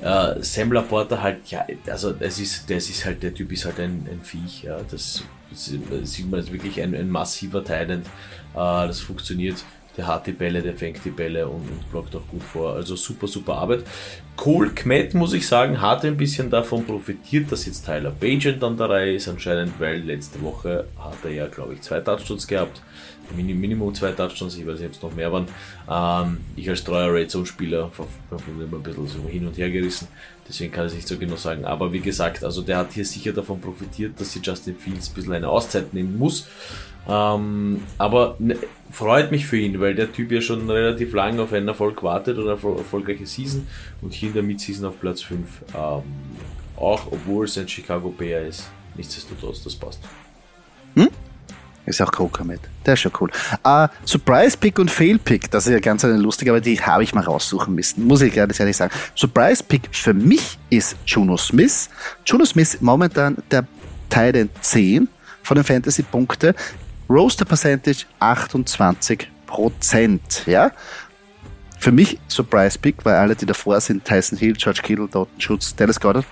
Äh, 0.00 0.42
Sam 0.42 0.72
Laporta 0.72 1.20
halt, 1.22 1.46
ja, 1.48 1.66
also 1.87 2.14
es 2.20 2.38
ist, 2.38 2.70
das 2.70 2.88
ist 2.88 3.05
halt, 3.05 3.22
der 3.22 3.35
Typ 3.35 3.52
ist 3.52 3.64
halt 3.64 3.81
ein, 3.81 4.07
ein 4.11 4.20
Viech. 4.22 4.64
Ja, 4.64 4.78
das, 4.90 5.22
das 5.50 5.64
sieht 6.02 6.31
man, 6.31 6.40
ist 6.40 6.52
wirklich 6.52 6.81
ein, 6.81 6.94
ein 6.94 7.11
massiver 7.11 7.64
Talent. 7.64 8.07
Äh, 8.55 8.87
das 8.87 9.00
funktioniert 9.00 9.64
der 9.96 10.07
hat 10.07 10.26
die 10.26 10.33
Bälle, 10.33 10.62
der 10.62 10.74
fängt 10.74 11.05
die 11.05 11.11
Bälle 11.11 11.46
und, 11.46 11.68
und 11.68 11.90
blockt 11.90 12.14
auch 12.16 12.26
gut 12.28 12.42
vor. 12.42 12.74
Also 12.74 12.96
super, 12.96 13.26
super 13.26 13.55
Arbeit. 13.55 13.85
Cole 14.37 14.70
Kmet, 14.70 15.14
muss 15.14 15.35
ich 15.35 15.46
sagen, 15.46 15.81
hat 15.81 16.05
ein 16.05 16.16
bisschen 16.16 16.48
davon 16.48 16.85
profitiert, 16.85 17.52
dass 17.52 17.66
jetzt 17.66 17.85
Tyler 17.85 18.11
Bagent 18.11 18.64
an 18.64 18.76
der 18.76 18.88
Reihe 18.88 19.14
ist, 19.14 19.28
anscheinend, 19.28 19.78
weil 19.78 20.00
letzte 20.00 20.40
Woche 20.40 20.87
hat 20.98 21.18
er 21.24 21.31
ja, 21.31 21.46
glaube 21.46 21.74
ich, 21.74 21.83
zwei 21.83 22.00
Touchdowns 22.00 22.46
gehabt. 22.46 22.83
Minimum 23.37 23.94
zwei 23.94 24.12
Touchdowns, 24.12 24.57
ich 24.57 24.66
weiß 24.66 24.78
nicht, 24.81 24.88
ob 24.88 24.94
es 24.94 25.02
noch 25.02 25.14
mehr 25.14 25.33
waren. 25.33 25.46
Ähm, 25.88 26.38
ich 26.57 26.68
als 26.68 26.85
treuer 26.85 27.12
Red 27.12 27.31
Zone-Spieler 27.31 27.90
bin 28.46 28.66
immer 28.66 28.76
ein 28.76 28.83
bisschen 28.83 29.07
so 29.07 29.28
hin 29.28 29.46
und 29.46 29.57
her 29.57 29.70
gerissen, 29.70 30.09
deswegen 30.48 30.72
kann 30.72 30.87
ich 30.87 30.92
es 30.92 30.96
nicht 30.96 31.09
so 31.09 31.18
genau 31.18 31.37
sagen. 31.37 31.64
Aber 31.64 31.92
wie 31.92 32.00
gesagt, 32.00 32.44
also 32.44 32.62
der 32.62 32.78
hat 32.78 32.92
hier 32.92 33.05
sicher 33.05 33.33
davon 33.33 33.61
profitiert, 33.61 34.20
dass 34.20 34.33
sich 34.33 34.44
Justin 34.44 34.76
Fields 34.76 35.11
ein 35.11 35.14
bisschen 35.14 35.33
eine 35.33 35.48
Auszeit 35.48 35.94
nehmen 35.94 36.18
muss. 36.18 36.46
Ähm, 37.09 37.83
aber 37.98 38.37
ne, 38.38 38.57
freut 38.90 39.33
mich 39.33 39.46
für 39.46 39.57
ihn, 39.57 39.81
weil 39.81 39.94
der 39.94 40.12
Typ 40.12 40.31
ja 40.31 40.40
schon 40.40 40.70
relativ 40.70 41.12
lange 41.14 41.42
auf 41.42 41.52
einen 41.52 41.68
Erfolg 41.68 42.02
wartet 42.02 42.38
oder 42.38 42.57
eine 42.57 42.78
erfolgreiche 42.78 43.26
Season 43.26 43.66
und 44.02 44.12
hier 44.12 44.28
in 44.28 44.35
der 44.35 44.42
Midseason 44.42 44.87
auf 44.87 45.00
Platz 45.00 45.22
5. 45.22 45.48
Ähm, 45.74 46.02
auch 46.76 47.07
obwohl 47.11 47.46
es 47.46 47.59
ein 47.59 47.68
Chicago 47.68 48.11
Bear 48.11 48.42
ist. 48.42 48.68
Nichtsdestotrotz, 48.94 49.64
das 49.64 49.74
passt. 49.74 50.00
Hm? 50.94 51.09
Ist 51.84 52.00
auch 52.00 52.12
Kroker 52.12 52.44
mit. 52.44 52.60
Der 52.86 52.94
ist 52.94 53.00
schon 53.00 53.12
cool. 53.20 53.30
Uh, 53.66 53.88
Surprise 54.04 54.56
Pick 54.56 54.78
und 54.78 54.90
Fail 54.90 55.18
Pick, 55.18 55.50
das 55.50 55.66
ist 55.66 55.72
ja 55.72 55.80
ganz 55.80 56.04
eine 56.04 56.16
lustige, 56.16 56.52
aber 56.52 56.60
die 56.60 56.80
habe 56.80 57.02
ich 57.02 57.12
mal 57.12 57.24
raussuchen 57.24 57.74
müssen. 57.74 58.06
Muss 58.06 58.20
ich 58.20 58.32
ganz 58.32 58.60
ehrlich 58.60 58.76
sagen. 58.76 58.92
Surprise 59.16 59.64
Pick 59.64 59.88
für 59.90 60.14
mich 60.14 60.58
ist 60.70 60.96
Juno 61.06 61.36
Smith. 61.36 61.90
Juno 62.24 62.44
Smith 62.44 62.78
momentan 62.80 63.36
der 63.50 63.66
Teil 64.08 64.48
10 64.60 65.08
von 65.42 65.54
den 65.56 65.64
Fantasy-Punkte. 65.64 66.54
Roaster 67.10 67.44
Percentage 67.44 68.04
28 68.20 69.28
Prozent, 69.46 70.44
ja. 70.46 70.70
Für 71.78 71.90
mich 71.90 72.18
Surprise 72.28 72.78
Pick, 72.78 73.04
weil 73.04 73.16
alle, 73.16 73.34
die 73.34 73.44
davor 73.44 73.80
sind, 73.80 74.04
Tyson 74.04 74.38
Hill, 74.38 74.52
George 74.52 74.80
Kittle, 74.82 75.08
Dalton 75.08 75.40
Schutz, 75.40 75.74
Dallas 75.74 75.98
Goddard, 75.98 76.24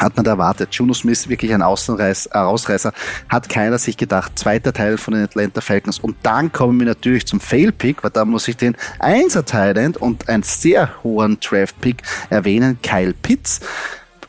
hat 0.00 0.16
man 0.16 0.24
da 0.24 0.32
erwartet. 0.32 0.74
Juno 0.74 0.92
Smith 0.94 1.28
wirklich 1.28 1.52
ein 1.54 1.60
äh, 1.60 1.64
Ausreißer, 1.64 2.92
hat 3.28 3.48
keiner 3.48 3.78
sich 3.78 3.96
gedacht. 3.96 4.38
Zweiter 4.38 4.72
Teil 4.72 4.98
von 4.98 5.14
den 5.14 5.24
Atlanta 5.24 5.60
Falcons. 5.60 5.98
Und 5.98 6.16
dann 6.22 6.52
kommen 6.52 6.78
wir 6.78 6.86
natürlich 6.86 7.26
zum 7.26 7.40
Fail-Pick, 7.40 8.02
weil 8.02 8.10
da 8.10 8.24
muss 8.24 8.48
ich 8.48 8.56
den 8.56 8.76
Einser 8.98 9.44
Thailand 9.44 9.96
und 9.96 10.28
einen 10.28 10.42
sehr 10.42 11.02
hohen 11.02 11.38
Draft-Pick 11.40 12.02
erwähnen, 12.30 12.78
Kyle 12.82 13.14
Pitts. 13.14 13.60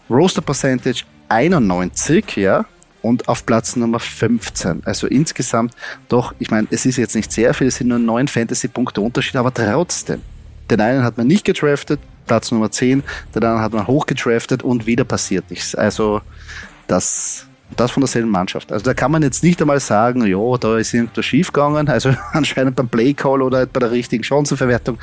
Roaster 0.09 0.41
Percentage 0.41 1.03
91, 1.29 2.35
ja 2.35 2.65
und 3.05 3.27
auf 3.27 3.45
Platz 3.45 3.75
Nummer 3.75 3.99
15. 3.99 4.81
Also 4.83 5.05
insgesamt 5.05 5.73
doch, 6.09 6.33
ich 6.39 6.49
meine, 6.49 6.67
es 6.71 6.85
ist 6.87 6.97
jetzt 6.97 7.15
nicht 7.15 7.31
sehr 7.31 7.53
viel, 7.53 7.67
es 7.67 7.75
sind 7.75 7.87
nur 7.87 7.99
neun 7.99 8.27
Fantasy-Punkte 8.27 8.99
Unterschied, 8.99 9.35
aber 9.35 9.53
trotzdem. 9.53 10.21
Den 10.71 10.81
einen 10.81 11.03
hat 11.03 11.15
man 11.17 11.27
nicht 11.27 11.45
gedraftet, 11.45 11.99
Platz 12.25 12.51
Nummer 12.51 12.71
10, 12.71 13.03
den 13.33 13.43
anderen 13.43 13.61
hat 13.61 13.73
man 13.73 13.87
hochgedraftet 13.87 14.63
und 14.63 14.85
wieder 14.85 15.03
passiert 15.03 15.49
nichts. 15.49 15.75
Also 15.75 16.21
das, 16.87 17.45
das 17.75 17.91
von 17.91 18.01
derselben 18.01 18.29
Mannschaft. 18.29 18.71
Also 18.71 18.85
da 18.85 18.93
kann 18.93 19.11
man 19.11 19.23
jetzt 19.23 19.43
nicht 19.43 19.61
einmal 19.61 19.79
sagen, 19.79 20.25
ja, 20.25 20.57
da 20.57 20.77
ist 20.77 20.93
irgendwas 20.93 21.25
schiefgegangen, 21.25 21.87
also 21.89 22.13
anscheinend 22.33 22.75
beim 22.75 22.89
Playcall 22.89 23.41
oder 23.41 23.65
bei 23.65 23.79
der 23.79 23.91
richtigen 23.91 24.23
Chancenverwertung. 24.23 24.97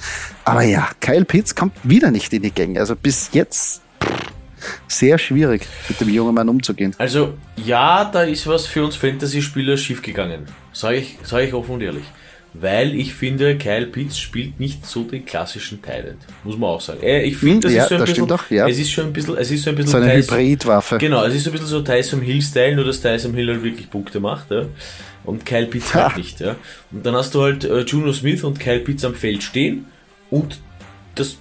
Aber 0.45 0.63
ja, 0.63 0.89
Kyle 1.01 1.25
Pitts 1.25 1.55
kommt 1.55 1.75
wieder 1.83 2.11
nicht 2.11 2.33
in 2.33 2.43
die 2.43 2.51
Gänge. 2.51 2.81
Also 2.81 2.97
bis 2.97 3.31
jetzt 3.33 3.83
sehr 4.89 5.19
schwierig, 5.19 5.67
mit 5.89 6.01
dem 6.01 6.09
jungen 6.09 6.35
Mann 6.35 6.49
umzugehen. 6.49 6.95
Also, 6.99 7.35
ja, 7.57 8.05
da 8.05 8.23
ist 8.23 8.47
was 8.47 8.67
für 8.67 8.85
uns 8.85 8.97
Fantasy-Spieler 8.97 9.77
schiefgegangen. 9.77 10.47
Sage 10.73 10.99
ich, 10.99 11.19
sag 11.25 11.43
ich 11.43 11.55
offen 11.55 11.73
und 11.73 11.83
ehrlich. 11.83 12.05
Weil 12.55 12.95
ich 12.95 13.15
finde, 13.15 13.57
Kyle 13.57 13.87
Pitts 13.87 14.19
spielt 14.19 14.61
nicht 14.61 14.85
so 14.85 15.05
den 15.05 15.25
klassischen 15.25 15.81
Talent. 15.81 16.19
Muss 16.45 16.59
man 16.59 16.71
auch 16.71 16.81
sagen. 16.83 17.03
Äh, 17.03 17.23
ich 17.23 17.39
finde, 17.39 17.61
das, 17.61 17.71
hm, 17.71 17.77
ja, 17.77 17.83
ist 17.83 17.89
so 17.89 17.95
ein 17.95 18.01
das 18.01 18.11
bisschen, 18.11 18.27
doch, 18.27 18.51
ja. 18.51 18.69
es 18.69 18.79
ist 18.79 18.91
schon 18.91 19.07
ein 19.07 19.13
bisschen, 19.13 19.37
es 19.39 19.51
ist 19.51 19.63
so 19.63 19.71
ein 19.71 19.77
bisschen 19.77 19.91
so 19.93 19.97
eine 19.97 20.15
Hybridwaffe. 20.15 20.99
Genau, 20.99 21.25
es 21.25 21.35
ist 21.35 21.45
so 21.45 21.51
ein 21.51 21.53
bisschen 21.53 21.69
so 21.69 21.81
Tyson 21.81 22.21
Hill-Style, 22.21 22.77
nur 22.77 22.85
dass 22.85 23.01
Tyson 23.01 23.33
Hill 23.33 23.49
halt 23.49 23.63
wirklich 23.63 23.89
Punkte 23.89 24.21
macht, 24.21 24.51
ja. 24.51 24.67
Und 25.25 25.47
Kyle 25.47 25.67
Pitts 25.67 25.95
halt 25.95 26.19
nicht, 26.19 26.41
ja. 26.41 26.57
Und 26.91 27.07
dann 27.07 27.15
hast 27.15 27.35
du 27.35 27.43
halt 27.43 27.65
äh, 27.65 27.81
Juno 27.81 28.13
Smith 28.13 28.45
und 28.45 28.61
Kyle 28.61 28.81
Pitts 28.81 29.05
am 29.05 29.15
Feld 29.15 29.43
stehen 29.43 29.87
und 30.31 30.61
das 31.15 31.39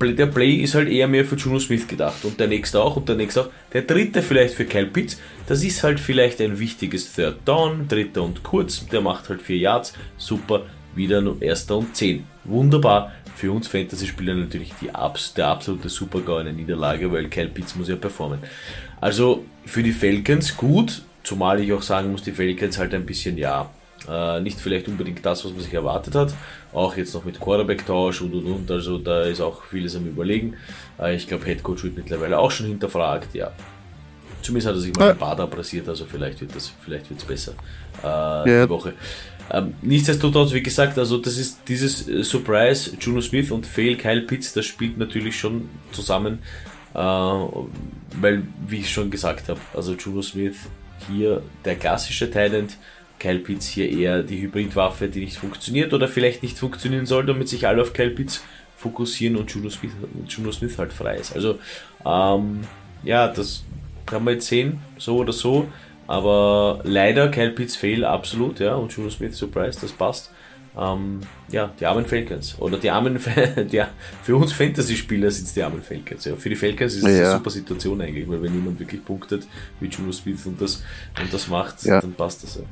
der 0.00 0.26
Play 0.26 0.54
ist 0.56 0.74
halt 0.74 0.88
eher 0.88 1.08
mehr 1.08 1.24
für 1.24 1.36
Juno 1.36 1.58
Smith 1.58 1.86
gedacht. 1.86 2.24
Und 2.24 2.38
der 2.38 2.46
nächste 2.46 2.80
auch 2.80 2.96
und 2.96 3.08
der 3.08 3.16
nächste 3.16 3.42
auch. 3.42 3.50
Der 3.72 3.82
dritte 3.82 4.22
vielleicht 4.22 4.54
für 4.54 4.64
Kyle 4.64 4.86
Pitts, 4.86 5.18
das 5.46 5.64
ist 5.64 5.82
halt 5.82 5.98
vielleicht 6.00 6.40
ein 6.40 6.58
wichtiges 6.58 7.12
Third 7.12 7.38
Down, 7.44 7.88
dritter 7.88 8.22
und 8.22 8.42
kurz, 8.42 8.86
der 8.86 9.00
macht 9.00 9.28
halt 9.28 9.42
vier 9.42 9.58
Yards, 9.58 9.94
super, 10.16 10.66
wieder 10.94 11.20
nur 11.20 11.40
erster 11.40 11.76
und 11.76 11.96
zehn. 11.96 12.24
Wunderbar, 12.44 13.12
für 13.34 13.52
uns 13.52 13.68
Fantasy-Spieler 13.68 14.34
natürlich 14.34 14.72
die, 14.80 14.90
der 15.36 15.48
absolute 15.48 15.88
Super-GAU 15.88 16.38
eine 16.38 16.52
Niederlage, 16.52 17.10
weil 17.12 17.28
Kyle 17.28 17.48
Pitts 17.48 17.76
muss 17.76 17.88
ja 17.88 17.96
performen. 17.96 18.40
Also 19.00 19.44
für 19.64 19.82
die 19.82 19.92
Falcons 19.92 20.56
gut, 20.56 21.02
zumal 21.22 21.60
ich 21.60 21.72
auch 21.72 21.82
sagen 21.82 22.10
muss, 22.10 22.22
die 22.22 22.32
Falcons 22.32 22.78
halt 22.78 22.94
ein 22.94 23.06
bisschen, 23.06 23.38
ja, 23.38 23.70
äh, 24.08 24.40
nicht 24.40 24.60
vielleicht 24.60 24.88
unbedingt 24.88 25.24
das, 25.24 25.44
was 25.44 25.52
man 25.52 25.60
sich 25.60 25.74
erwartet 25.74 26.14
hat. 26.14 26.34
Auch 26.72 26.96
jetzt 26.96 27.14
noch 27.14 27.24
mit 27.24 27.40
Quarterback-Tausch 27.40 28.22
und 28.22 28.34
und 28.34 28.46
und. 28.46 28.70
Also 28.70 28.98
da 28.98 29.22
ist 29.22 29.40
auch 29.40 29.64
vieles 29.64 29.96
am 29.96 30.06
Überlegen. 30.06 30.56
Äh, 30.98 31.16
ich 31.16 31.28
glaube, 31.28 31.46
Headcoach 31.46 31.84
wird 31.84 31.96
mittlerweile 31.96 32.38
auch 32.38 32.50
schon 32.50 32.66
hinterfragt. 32.66 33.34
Ja. 33.34 33.52
Zumindest 34.42 34.68
hat 34.68 34.76
er 34.76 34.80
sich 34.80 34.94
mal 34.94 35.10
ein 35.10 35.18
Bad 35.18 35.40
abrasiert, 35.40 35.88
also 35.88 36.04
vielleicht 36.04 36.40
wird 36.40 36.54
es 36.54 36.72
vielleicht 36.84 37.26
besser 37.26 37.52
äh, 38.02 38.06
ja. 38.06 38.64
die 38.64 38.70
Woche. 38.70 38.94
Ähm, 39.50 39.74
nichtsdestotrotz, 39.82 40.52
wie 40.52 40.62
gesagt, 40.62 40.98
also 40.98 41.18
das 41.18 41.38
ist 41.38 41.60
dieses 41.66 42.08
äh, 42.08 42.22
Surprise, 42.22 42.92
Juno 43.00 43.20
Smith 43.20 43.50
und 43.50 43.66
Fail 43.66 43.96
Kyle 43.96 44.22
Pitts, 44.22 44.52
das 44.52 44.66
spielt 44.66 44.98
natürlich 44.98 45.38
schon 45.38 45.68
zusammen, 45.92 46.40
äh, 46.94 46.98
weil, 46.98 48.42
wie 48.66 48.78
ich 48.78 48.92
schon 48.92 49.10
gesagt 49.10 49.48
habe, 49.48 49.60
also 49.74 49.94
Juno 49.94 50.22
Smith 50.22 50.56
hier 51.08 51.42
der 51.64 51.76
klassische 51.76 52.30
Talent, 52.30 52.76
Kyle 53.18 53.38
Pitts 53.38 53.66
hier 53.66 53.90
eher 53.90 54.22
die 54.22 54.40
Hybridwaffe, 54.40 55.08
die 55.08 55.20
nicht 55.20 55.36
funktioniert 55.36 55.92
oder 55.92 56.08
vielleicht 56.08 56.42
nicht 56.42 56.58
funktionieren 56.58 57.06
soll, 57.06 57.26
damit 57.26 57.48
sich 57.48 57.66
alle 57.66 57.82
auf 57.82 57.92
Kyle 57.92 58.10
Pitts 58.10 58.42
fokussieren 58.76 59.36
und 59.36 59.50
Juno 59.50 59.70
Smith, 59.70 59.92
Juno 60.28 60.52
Smith 60.52 60.78
halt 60.78 60.92
frei 60.92 61.16
ist. 61.16 61.34
Also, 61.34 61.58
ähm, 62.06 62.60
ja, 63.02 63.28
das 63.28 63.64
kann 64.06 64.24
man 64.24 64.34
jetzt 64.34 64.46
sehen, 64.46 64.80
so 64.98 65.16
oder 65.16 65.32
so. 65.32 65.68
Aber 66.06 66.80
leider 66.84 67.28
Kyle 67.28 67.50
Pitts 67.50 67.76
Fail 67.76 68.04
absolut, 68.04 68.60
ja, 68.60 68.74
und 68.76 68.92
Juno 68.92 69.10
Smith 69.10 69.36
Surprise, 69.36 69.78
das 69.80 69.92
passt. 69.92 70.30
Ähm, 70.78 71.20
ja, 71.50 71.72
die 71.78 71.86
armen 71.86 72.06
Falcons. 72.06 72.56
Oder 72.60 72.78
die 72.78 72.88
armen, 72.90 73.18
die, 73.72 73.82
für 74.22 74.36
uns 74.36 74.52
Fantasy-Spieler 74.52 75.30
sind 75.30 75.46
es 75.46 75.54
die 75.54 75.62
armen 75.62 75.82
Falcons. 75.82 76.24
Ja. 76.24 76.36
Für 76.36 76.48
die 76.48 76.56
Falcons 76.56 76.94
ist 76.94 77.04
es 77.04 77.18
ja. 77.18 77.24
eine 77.24 77.32
super 77.32 77.50
Situation 77.50 78.00
eigentlich, 78.00 78.28
weil 78.28 78.40
wenn 78.40 78.54
jemand 78.54 78.78
wirklich 78.78 79.04
punktet 79.04 79.46
wie 79.80 79.88
Juno 79.88 80.12
Smith 80.12 80.46
und 80.46 80.60
das, 80.60 80.84
und 81.20 81.32
das 81.32 81.48
macht, 81.48 81.84
ja. 81.84 82.00
dann 82.00 82.12
passt 82.12 82.44
das 82.44 82.56
ja. 82.56 82.62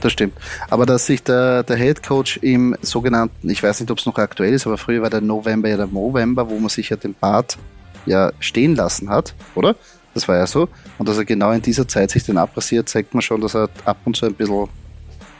Das 0.00 0.12
stimmt. 0.12 0.34
Aber 0.70 0.86
dass 0.86 1.06
sich 1.06 1.22
der, 1.22 1.62
der 1.62 1.76
Head 1.76 2.02
Coach 2.02 2.38
im 2.38 2.76
sogenannten, 2.82 3.48
ich 3.50 3.62
weiß 3.62 3.80
nicht, 3.80 3.90
ob 3.90 3.98
es 3.98 4.06
noch 4.06 4.16
aktuell 4.18 4.52
ist, 4.52 4.66
aber 4.66 4.78
früher 4.78 5.02
war 5.02 5.10
der 5.10 5.20
November 5.20 5.68
ja 5.68 5.76
der 5.76 5.86
November, 5.86 6.48
wo 6.48 6.58
man 6.58 6.68
sich 6.68 6.90
ja 6.90 6.96
den 6.96 7.14
Bart 7.14 7.58
ja 8.06 8.32
stehen 8.40 8.74
lassen 8.74 9.10
hat, 9.10 9.34
oder? 9.54 9.76
Das 10.14 10.26
war 10.26 10.36
ja 10.36 10.46
so. 10.46 10.68
Und 10.98 11.08
dass 11.08 11.18
er 11.18 11.24
genau 11.24 11.52
in 11.52 11.62
dieser 11.62 11.86
Zeit 11.86 12.10
sich 12.10 12.24
den 12.24 12.38
abrasiert, 12.38 12.88
zeigt 12.88 13.14
man 13.14 13.22
schon, 13.22 13.40
dass 13.40 13.54
er 13.54 13.68
ab 13.84 13.98
und 14.04 14.16
zu 14.16 14.26
ein 14.26 14.34
bisschen 14.34 14.68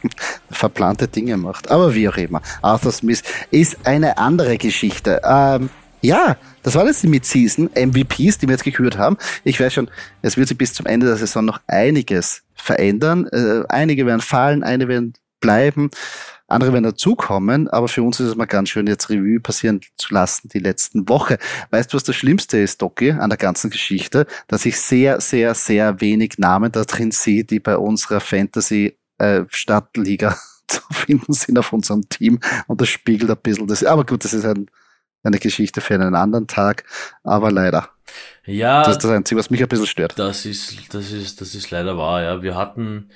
verplante 0.51 1.09
Dinge 1.09 1.37
macht. 1.37 1.71
Aber 1.71 1.95
wie 1.95 2.09
auch 2.09 2.17
immer. 2.17 2.43
Arthur 2.63 2.93
Smith 2.93 3.23
ist 3.51 3.79
eine 3.85 4.19
andere 4.19 4.59
Geschichte. 4.59 5.21
Ähm, 5.25 5.71
ja, 6.01 6.37
das 6.63 6.75
waren 6.75 6.87
jetzt 6.87 7.03
die 7.03 7.09
Mid-Season 7.09 7.71
MVPs, 7.75 8.39
die 8.39 8.47
wir 8.47 8.53
jetzt 8.53 8.65
gekürt 8.65 8.99
haben. 8.99 9.17
Ich 9.45 9.59
weiß 9.59 9.73
schon, 9.73 9.91
es 10.23 10.37
wird 10.37 10.49
sich 10.49 10.59
bis 10.59 10.75
zum 10.75 10.87
Ende 10.87 11.07
der 11.07 11.17
Saison 11.17 11.45
noch 11.45 11.61
einiges 11.67 12.43
verändern. 12.55 13.27
Äh, 13.29 13.65
einige 13.69 14.07
werden 14.07 14.21
fallen, 14.21 14.63
einige 14.63 14.89
werden 14.89 15.15
bleiben, 15.41 15.91
andere 16.49 16.73
werden 16.73 16.85
dazukommen, 16.85 17.69
aber 17.69 17.89
für 17.89 18.03
uns 18.03 18.19
ist 18.21 18.29
es 18.29 18.37
mal 18.37 18.47
ganz 18.47 18.71
schön, 18.71 18.87
jetzt 18.87 19.11
Revue 19.11 19.39
passieren 19.39 19.81
zu 19.97 20.15
lassen, 20.15 20.49
die 20.49 20.59
letzten 20.59 21.09
Woche. 21.09 21.39
Weißt 21.71 21.93
du, 21.93 21.97
was 21.97 22.05
das 22.05 22.17
Schlimmste 22.17 22.59
ist, 22.59 22.81
Doki, 22.81 23.13
an 23.13 23.29
der 23.29 23.37
ganzen 23.37 23.71
Geschichte? 23.71 24.27
Dass 24.47 24.65
ich 24.65 24.81
sehr, 24.81 25.21
sehr, 25.21 25.55
sehr 25.55 26.01
wenig 26.01 26.39
Namen 26.39 26.73
da 26.73 26.85
drin 26.85 27.11
sehe, 27.11 27.45
die 27.45 27.61
bei 27.61 27.77
unserer 27.77 28.21
Fantasy 28.21 28.97
äh, 29.19 29.45
zu 30.69 30.83
finden 30.91 31.33
sind 31.33 31.59
auf 31.59 31.73
unserem 31.73 32.09
Team 32.09 32.41
und 32.67 32.81
das 32.81 32.89
spiegelt 32.89 33.31
ein 33.31 33.39
bisschen 33.43 33.67
das. 33.67 33.85
Aber 33.85 34.05
gut, 34.05 34.25
das 34.25 34.35
ist 34.35 34.45
ein 34.45 34.67
eine 35.29 35.39
Geschichte 35.39 35.81
für 35.81 35.95
einen 35.95 36.15
anderen 36.15 36.47
Tag, 36.47 36.85
aber 37.23 37.51
leider. 37.53 37.89
Ja. 38.45 38.83
Das 38.83 38.97
ist 38.97 39.05
das 39.05 39.11
Einzige, 39.11 39.39
was 39.39 39.51
mich 39.51 39.63
ein 39.63 39.69
bisschen 39.69 39.87
stört. 39.87 40.19
Das 40.19 40.47
ist, 40.47 40.95
das 40.95 41.13
ist, 41.13 41.41
das 41.41 41.55
ist 41.55 41.71
leider 41.71 41.97
wahr, 41.97 42.23
ja. 42.23 42.43
Wir 42.43 42.57
hatten, 42.57 43.11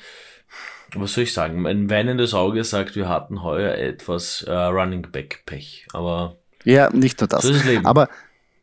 was 0.95 1.15
soll 1.15 1.25
ich 1.25 1.33
sagen, 1.33 1.67
ein 1.67 1.91
weinendes 1.91 2.35
Auge 2.35 2.65
sagt, 2.65 2.97
wir 2.97 3.09
hatten 3.09 3.43
heuer 3.43 3.75
etwas 3.75 4.43
äh, 4.43 4.53
Running 4.53 5.09
Back 5.11 5.43
Pech, 5.47 5.87
aber. 5.93 6.37
Ja, 6.65 6.91
nicht 6.91 7.21
nur 7.21 7.29
das. 7.29 7.43
So 7.43 7.51
ist 7.53 7.65
Leben. 7.65 7.87
Aber 7.87 8.09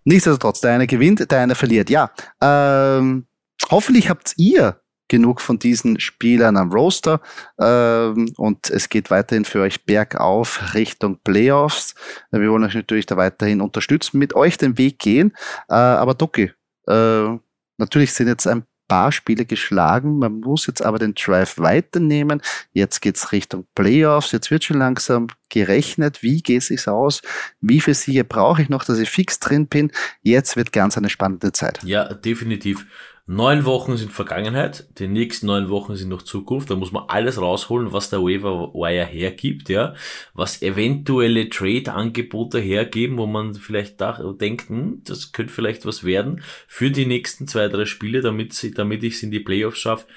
nichtsdestotrotz, 0.06 0.62
der 0.62 0.74
eine 0.74 0.88
gewinnt, 0.88 1.30
der 1.32 1.40
eine 1.40 1.56
verliert. 1.56 1.90
Ja, 1.90 2.12
ähm, 2.42 3.26
hoffentlich 3.70 4.10
habt 4.10 4.34
ihr 4.38 4.80
genug 5.10 5.42
von 5.42 5.60
diesen 5.60 6.00
Spielern 6.00 6.56
am 6.56 6.72
Roster 6.72 7.20
ähm, 7.60 8.32
und 8.38 8.70
es 8.70 8.88
geht 8.88 9.12
weiterhin 9.12 9.44
für 9.44 9.62
euch 9.62 9.84
bergauf 9.86 10.74
Richtung 10.74 11.20
Playoffs. 11.24 11.96
Wir 12.32 12.50
wollen 12.50 12.64
euch 12.64 12.76
natürlich 12.76 13.06
da 13.06 13.18
weiterhin 13.18 13.60
unterstützen, 13.60 14.20
mit 14.20 14.36
euch 14.36 14.58
den 14.58 14.78
Weg 14.78 15.00
gehen. 15.00 15.34
Äh, 15.68 15.74
aber 15.74 16.14
Doki, 16.14 16.52
äh, 16.88 17.38
natürlich 17.78 18.14
sind 18.14 18.28
jetzt 18.28 18.48
ein 18.48 18.64
paar 18.90 19.14
Spiele 19.14 19.46
geschlagen. 19.46 20.20
Man 20.20 20.42
muss 20.42 20.68
jetzt 20.68 20.84
aber 20.84 21.00
den 21.00 21.14
Drive 21.14 21.58
weiternehmen. 21.58 22.42
Jetzt 22.74 23.02
geht's 23.02 23.32
Richtung 23.32 23.66
Playoffs. 23.76 24.34
Jetzt 24.34 24.52
wird 24.52 24.66
schon 24.66 24.80
langsam 24.80 25.28
gerechnet. 25.48 26.22
Wie 26.22 26.42
geht 26.42 26.70
es 26.70 26.88
aus? 26.90 27.22
Wie 27.62 27.80
viele 27.80 27.96
Siege 27.96 28.24
brauche 28.26 28.62
ich 28.62 28.70
noch, 28.70 28.84
dass 28.84 29.00
ich 29.00 29.10
fix 29.10 29.40
drin 29.40 29.68
bin? 29.68 29.92
Jetzt 30.22 30.58
wird 30.58 30.74
ganz 30.74 30.98
eine 30.98 31.10
spannende 31.10 31.54
Zeit. 31.54 31.80
Ja, 31.84 32.14
definitiv. 32.14 32.86
Neun 33.32 33.64
Wochen 33.66 33.96
sind 33.96 34.12
Vergangenheit, 34.12 34.88
die 34.98 35.08
nächsten 35.08 35.46
neun 35.46 35.70
Wochen 35.70 35.96
sind 35.96 36.10
noch 36.10 36.24
Zukunft. 36.24 36.72
Da 36.72 36.76
muss 36.76 36.92
man 36.92 37.04
alles 37.10 37.40
rausholen, 37.40 37.94
was 37.94 38.10
der 38.10 38.24
Waiver 38.24 38.74
Wire 38.74 39.06
hergibt, 39.06 39.70
ja, 39.70 39.94
was 40.34 40.64
eventuelle 40.64 41.48
Trade-Angebote 41.48 42.58
hergeben, 42.58 43.20
wo 43.20 43.28
man 43.28 43.54
vielleicht 43.54 44.02
denkt, 44.02 44.70
hm, 44.70 45.04
das 45.04 45.32
könnte 45.32 45.54
vielleicht 45.54 45.86
was 45.86 46.04
werden 46.04 46.42
für 46.68 46.90
die 46.90 47.06
nächsten 47.06 47.48
zwei, 47.48 47.68
drei 47.68 47.86
Spiele, 47.86 48.22
damit, 48.22 48.54
sie, 48.54 48.72
damit 48.72 49.04
ich 49.04 49.14
es 49.14 49.22
in 49.22 49.30
die 49.30 49.42
Playoffs 49.42 49.78
schaffe. 49.78 50.08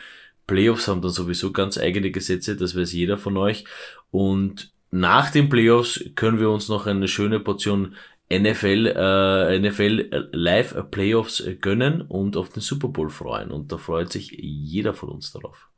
Playoffs 0.46 0.88
haben 0.88 1.02
dann 1.02 1.10
sowieso 1.10 1.52
ganz 1.52 1.76
eigene 1.76 2.12
Gesetze, 2.12 2.56
das 2.56 2.74
weiß 2.74 2.94
jeder 2.94 3.18
von 3.18 3.36
euch. 3.36 3.66
Und 4.10 4.72
nach 4.90 5.30
den 5.30 5.50
Playoffs 5.50 6.02
können 6.14 6.40
wir 6.40 6.48
uns 6.48 6.70
noch 6.70 6.86
eine 6.86 7.08
schöne 7.08 7.40
Portion 7.40 7.94
NFL, 8.38 8.86
äh, 8.96 9.58
NFL 9.58 10.28
Live 10.32 10.90
Playoffs 10.90 11.44
gönnen 11.60 12.02
und 12.02 12.36
auf 12.36 12.48
den 12.48 12.60
Super 12.60 12.88
Bowl 12.88 13.10
freuen. 13.10 13.50
Und 13.50 13.72
da 13.72 13.78
freut 13.78 14.12
sich 14.12 14.30
jeder 14.32 14.94
von 14.94 15.10
uns 15.10 15.32
darauf. 15.32 15.71